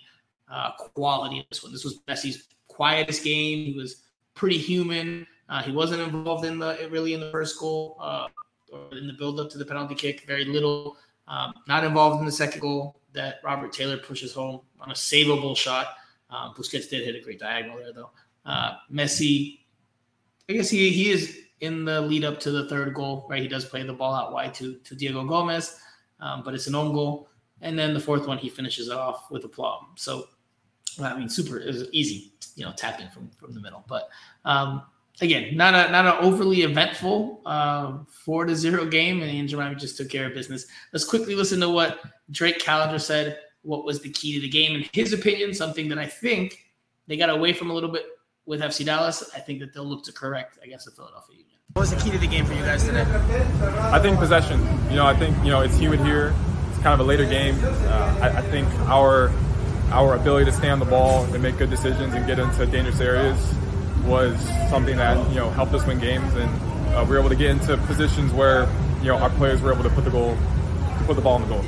[0.51, 1.73] uh, quality in this one.
[1.73, 3.64] This was Messi's quietest game.
[3.64, 4.03] He was
[4.35, 5.27] pretty human.
[5.49, 8.27] Uh, he wasn't involved in the really in the first goal uh,
[8.73, 10.27] or in the build up to the penalty kick.
[10.27, 10.97] Very little.
[11.29, 15.57] Um, not involved in the second goal that Robert Taylor pushes home on a savable
[15.57, 15.89] shot.
[16.37, 18.11] Um, Busquets did hit a great diagonal there, though.
[18.45, 19.61] Uh, Messi,
[20.49, 23.43] I guess he he is in the lead up to the third goal, right?
[23.43, 25.78] He does play the ball out wide to to Diego Gomez,
[26.20, 27.28] um, but it's an own goal.
[27.62, 29.87] And then the fourth one, he finishes it off with a plum.
[29.97, 30.28] So,
[31.03, 33.84] I mean, super is easy, you know, tapping from from the middle.
[33.89, 34.09] But
[34.45, 34.82] um,
[35.20, 39.76] again, not a not an overly eventful uh, four to zero game, and Inter Miami
[39.76, 40.66] just took care of business.
[40.93, 43.39] Let's quickly listen to what Drake Callender said.
[43.67, 44.77] What was the key to the game?
[44.77, 46.67] In his opinion, something that I think
[47.09, 48.05] they got away from a little bit
[48.47, 49.29] with FC Dallas.
[49.35, 51.59] I think that they'll look to correct against the Philadelphia Union.
[51.73, 53.05] What was the key to the game for you guys today?
[53.93, 54.61] I think possession.
[54.89, 56.33] You know, I think you know it's humid here.
[56.71, 57.59] It's kind of a later game.
[57.61, 59.33] Uh, I, I think our
[59.91, 63.01] our ability to stay on the ball and make good decisions and get into dangerous
[63.01, 63.53] areas
[64.05, 64.39] was
[64.71, 67.51] something that you know helped us win games, and uh, we were able to get
[67.51, 68.69] into positions where
[69.01, 70.37] you know our players were able to put the goal,
[70.99, 71.64] to put the ball in the goal.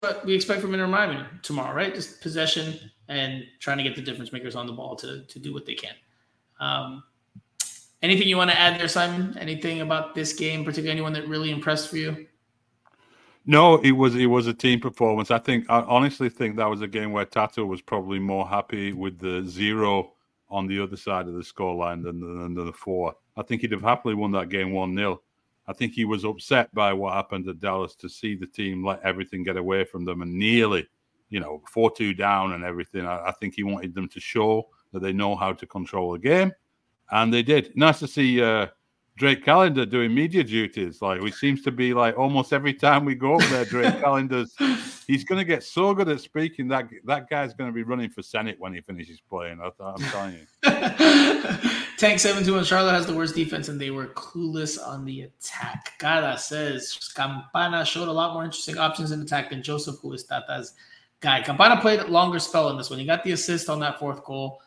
[0.00, 1.94] What we expect from Inter Miami tomorrow, right?
[1.94, 5.52] Just possession and trying to get the difference makers on the ball to to do
[5.52, 5.94] what they can.
[6.58, 7.02] Um,
[8.00, 9.36] anything you want to add there, Simon?
[9.38, 12.26] Anything about this game, particularly anyone that really impressed for you?
[13.44, 15.30] No, it was it was a team performance.
[15.30, 18.94] I think I honestly think that was a game where Tato was probably more happy
[18.94, 20.14] with the zero
[20.48, 23.14] on the other side of the scoreline than, than, than the four.
[23.36, 25.20] I think he'd have happily won that game one 0
[25.70, 29.00] I think he was upset by what happened at Dallas to see the team let
[29.02, 30.88] everything get away from them and nearly,
[31.28, 33.06] you know, four two down and everything.
[33.06, 36.18] I, I think he wanted them to show that they know how to control the
[36.18, 36.52] game,
[37.12, 37.72] and they did.
[37.76, 38.42] Nice to see.
[38.42, 38.66] Uh,
[39.16, 41.02] Drake Callender doing media duties.
[41.02, 44.56] Like we seems to be like almost every time we go over there, Drake Callender's
[45.06, 48.08] he's going to get so good at speaking that that guy's going to be running
[48.08, 49.60] for Senate when he finishes playing.
[49.60, 51.80] I, am telling you.
[52.00, 52.64] Tank seven two one.
[52.64, 55.92] Charlotte has the worst defense, and they were clueless on the attack.
[55.98, 60.24] Gada says Campana showed a lot more interesting options in attack than Joseph, who is
[60.24, 60.72] Tata's
[61.20, 61.42] guy.
[61.42, 62.98] Campana played a longer spell in this one.
[62.98, 64.62] He got the assist on that fourth goal.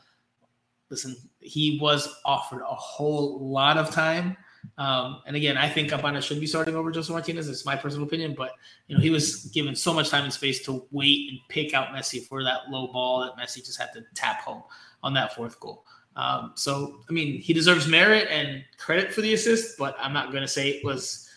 [0.89, 4.37] Listen, he was offered a whole lot of time
[4.77, 7.47] um, and again, I think Campana should be starting over Joseph Martinez.
[7.49, 8.51] It's my personal opinion, but
[8.87, 11.89] you know he was given so much time and space to wait and pick out
[11.89, 14.63] Messi for that low ball that Messi just had to tap home
[15.03, 15.85] on that fourth goal.
[16.15, 20.31] Um, so I mean, he deserves merit and credit for the assist, but I'm not
[20.31, 21.29] going to say it was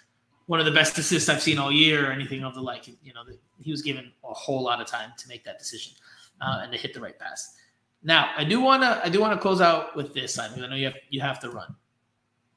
[0.46, 2.86] one of the best assists I've seen all year or anything of the like.
[2.86, 3.22] You know,
[3.58, 5.94] he was given a whole lot of time to make that decision
[6.40, 7.54] uh, and to hit the right pass.
[8.02, 10.62] Now, I do want to I do want to close out with this, Simon.
[10.62, 11.74] I know you have you have to run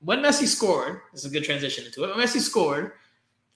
[0.02, 2.16] when Messi scored, this is a good transition into it.
[2.16, 2.94] When Messi scored,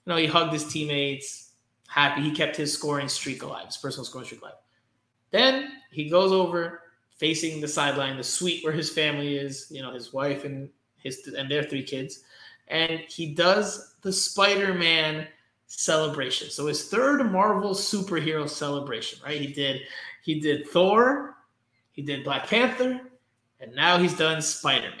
[0.04, 1.52] you know, he hugged his teammates,
[1.88, 2.22] happy.
[2.22, 4.54] He kept his scoring streak alive, his personal scoring streak alive.
[5.30, 6.80] Then he goes over
[7.16, 11.26] facing the sideline, the suite where his family is, you know, his wife and his
[11.38, 12.24] and their three kids,
[12.68, 15.26] and he does the Spider-Man
[15.66, 16.50] celebration.
[16.50, 19.40] So his third Marvel superhero celebration, right?
[19.40, 19.82] He did
[20.22, 21.36] he did Thor,
[21.92, 23.00] he did Black Panther,
[23.60, 25.00] and now he's done Spider-Man.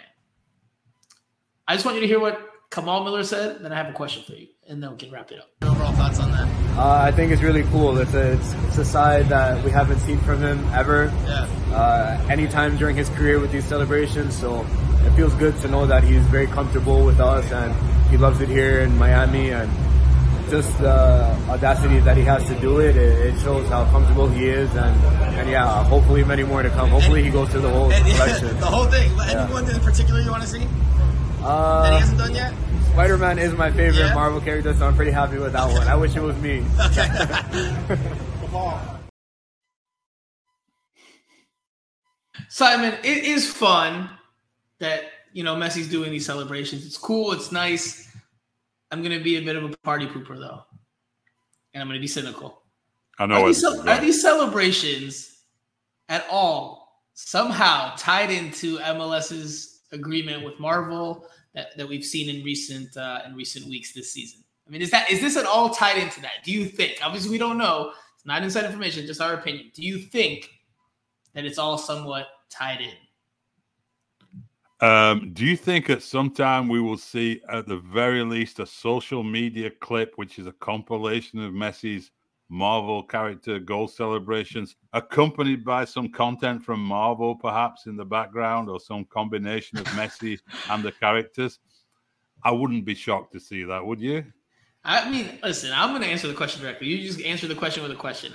[1.66, 4.22] I just want you to hear what Kamal Miller said, then I have a question
[4.24, 5.50] for you, and then we can wrap it up.
[5.62, 6.48] Overall thoughts on that?
[6.76, 7.98] Uh, I think it's really cool.
[7.98, 11.12] It's a, it's, it's, a side that we haven't seen from him ever.
[11.26, 11.46] Yeah.
[11.72, 14.66] Uh, anytime during his career with these celebrations, so
[15.04, 17.74] it feels good to know that he's very comfortable with us and
[18.10, 19.70] he loves it here in Miami and
[20.50, 24.46] just the audacity that he has to do it, it, it shows how comfortable he
[24.46, 25.04] is and,
[25.38, 26.88] and yeah, hopefully many more to come.
[26.90, 28.48] Hopefully he goes through the whole collection.
[28.60, 29.10] the whole thing.
[29.20, 29.74] Anyone yeah.
[29.74, 30.66] in particular you want to see?
[31.44, 32.54] Uh, that he done yet?
[32.92, 34.14] Spider Man is my favorite yeah?
[34.14, 35.86] Marvel character, so I'm pretty happy with that one.
[35.86, 36.64] I wish it was me.
[42.48, 44.08] Simon, it is fun
[44.78, 46.86] that you know Messi's doing these celebrations.
[46.86, 47.32] It's cool.
[47.32, 48.10] It's nice.
[48.90, 50.62] I'm gonna be a bit of a party pooper though,
[51.74, 52.62] and I'm gonna be cynical.
[53.18, 53.42] I know.
[53.42, 55.42] Are these, are these celebrations
[56.08, 62.96] at all somehow tied into MLS's agreement with Marvel that, that we've seen in recent
[62.96, 64.42] uh, in recent weeks this season.
[64.66, 66.44] I mean, is that is this at all tied into that?
[66.44, 66.98] Do you think?
[67.02, 67.92] Obviously, we don't know.
[68.16, 69.70] It's not inside information, just our opinion.
[69.74, 70.50] Do you think
[71.34, 72.94] that it's all somewhat tied in.
[74.86, 78.66] Um, do you think at some time we will see, at the very least, a
[78.66, 82.10] social media clip, which is a compilation of Messi's
[82.54, 88.78] Marvel character goal celebrations, accompanied by some content from Marvel, perhaps in the background, or
[88.78, 90.38] some combination of Messi
[90.70, 91.58] and the characters?
[92.44, 94.24] I wouldn't be shocked to see that, would you?
[94.84, 96.86] I mean, listen, I'm going to answer the question directly.
[96.86, 98.32] You just answer the question with a question.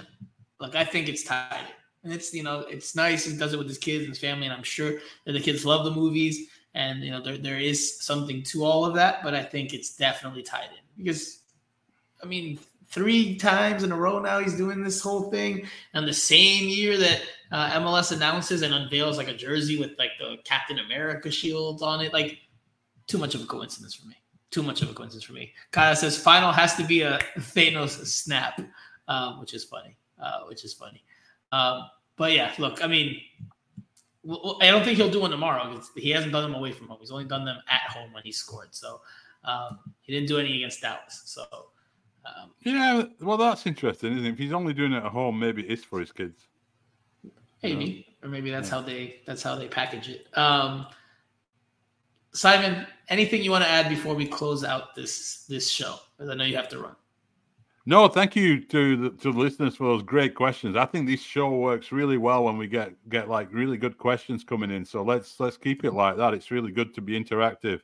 [0.60, 1.68] Like, I think it's tied.
[2.04, 3.24] And it's, you know, it's nice.
[3.24, 4.48] He does it with his kids and his family.
[4.48, 6.50] And I'm sure that the kids love the movies.
[6.74, 9.24] And, you know, there, there is something to all of that.
[9.24, 11.40] But I think it's definitely tied in because,
[12.22, 12.60] I mean,
[12.90, 15.66] three times in a row now he's doing this whole thing.
[15.94, 17.22] And the same year that
[17.52, 22.02] uh, MLS announces and unveils like a jersey with like the Captain America shield on
[22.02, 22.38] it, like,
[23.08, 24.16] too much of a coincidence for me
[24.52, 25.54] too much of a coincidence for me.
[25.72, 28.60] Kyle says final has to be a Thanos snap,
[29.08, 29.96] um, which is funny.
[30.20, 31.02] Uh, which is funny.
[31.54, 33.22] Um, but yeah, look, I mean,
[34.62, 35.82] I don't think he'll do one tomorrow.
[35.96, 36.98] He hasn't done them away from home.
[37.00, 38.76] He's only done them at home when he scored.
[38.76, 39.00] So
[39.46, 41.22] um, he didn't do any against Dallas.
[41.24, 41.46] So
[42.38, 44.32] um, yeah, well, that's interesting, isn't it?
[44.34, 46.48] If he's only doing it at home, maybe it's for his kids.
[47.64, 48.76] Maybe, or maybe that's yeah.
[48.76, 50.28] how they that's how they package it.
[50.38, 50.88] Um,
[52.32, 55.96] Simon, anything you want to add before we close out this this show?
[56.18, 56.96] Because I know you have to run.
[57.86, 60.76] No, thank you to the to the listeners for those great questions.
[60.76, 64.44] I think this show works really well when we get get like really good questions
[64.44, 64.86] coming in.
[64.86, 66.34] So let's let's keep it like that.
[66.34, 67.82] It's really good to be interactive.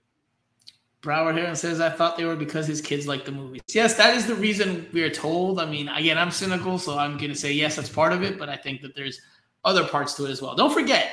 [1.05, 3.61] Broward and says, I thought they were because his kids like the movies.
[3.73, 5.59] Yes, that is the reason we are told.
[5.59, 8.39] I mean, again, I'm cynical, so I'm going to say yes, that's part of it,
[8.39, 9.21] but I think that there's
[9.63, 10.55] other parts to it as well.
[10.55, 11.11] Don't forget,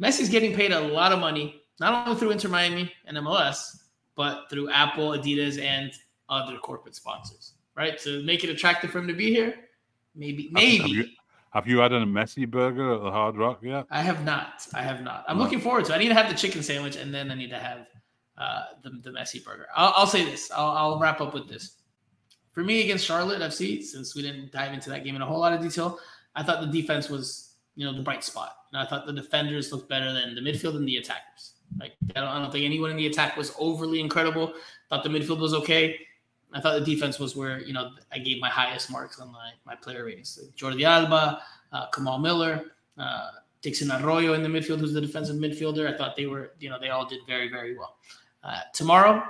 [0.00, 3.78] Messi's getting paid a lot of money not only through Inter Miami and MLS,
[4.14, 5.92] but through Apple, Adidas, and
[6.28, 7.98] other corporate sponsors, right?
[8.00, 9.54] To make it attractive for him to be here,
[10.14, 10.78] maybe, maybe.
[10.78, 11.04] Have you,
[11.52, 13.86] have you had a Messi burger at the Hard Rock yet?
[13.90, 14.66] I have not.
[14.74, 15.24] I have not.
[15.26, 15.44] I'm no.
[15.44, 15.92] looking forward to.
[15.92, 15.96] it.
[15.96, 17.86] I need to have the chicken sandwich, and then I need to have
[18.40, 19.66] uh, the the Messi burger.
[19.76, 20.50] I'll, I'll say this.
[20.50, 21.76] I'll, I'll wrap up with this.
[22.52, 25.38] For me against Charlotte FC, since we didn't dive into that game in a whole
[25.38, 25.98] lot of detail,
[26.34, 28.56] I thought the defense was, you know, the bright spot.
[28.72, 31.52] And I thought the defenders looked better than the midfield and the attackers.
[31.78, 34.54] Like I don't, I don't think anyone in the attack was overly incredible.
[34.88, 35.98] Thought the midfield was okay.
[36.52, 39.52] I thought the defense was where you know I gave my highest marks on my
[39.64, 40.38] my player ratings.
[40.56, 43.30] Jordi Alba, uh, Kamal Miller, uh,
[43.62, 45.92] Dixon Arroyo in the midfield, who's the defensive midfielder.
[45.92, 47.98] I thought they were you know they all did very very well.
[48.42, 49.22] Uh, tomorrow,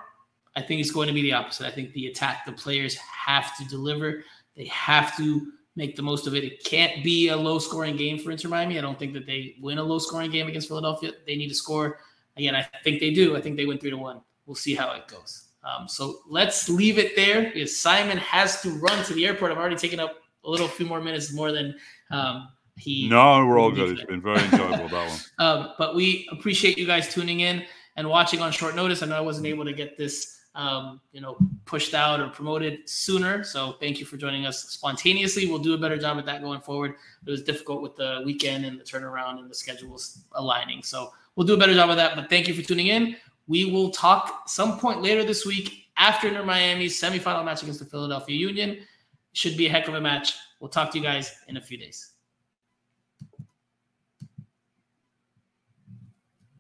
[0.57, 1.67] I think it's going to be the opposite.
[1.67, 4.25] I think the attack, the players have to deliver.
[4.57, 6.45] They have to make the most of it.
[6.45, 8.79] It can't be a low scoring game for Inter Miami.
[8.79, 11.13] I don't think that they win a low scoring game against Philadelphia.
[11.27, 11.99] They need to score
[12.37, 13.37] Again, I think they do.
[13.37, 14.21] I think they win three to one.
[14.47, 15.49] We'll see how it goes.
[15.63, 19.53] Um, so let's leave it there because Simon has to run to the airport.
[19.53, 21.77] I've already taken up a little few more minutes more than
[22.11, 23.09] um, he.
[23.09, 23.91] No, we're all good.
[23.91, 25.19] It's been very enjoyable that one.
[25.39, 27.65] Um, but we appreciate you guys tuning in
[28.01, 29.03] and watching on short notice.
[29.03, 32.89] I know I wasn't able to get this, um, you know, pushed out or promoted
[32.89, 33.45] sooner.
[33.45, 35.47] So thank you for joining us spontaneously.
[35.47, 36.97] We'll do a better job at that going forward.
[37.25, 40.83] It was difficult with the weekend and the turnaround and the schedules aligning.
[40.83, 42.17] So We'll do a better job of that.
[42.17, 43.17] But thank you for tuning in.
[43.49, 47.87] We will talk some point later this week after Inter Miami's semifinal match against the
[47.87, 48.81] Philadelphia Union.
[49.33, 50.35] Should be a heck of a match.
[50.61, 52.11] We'll talk to you guys in a few days.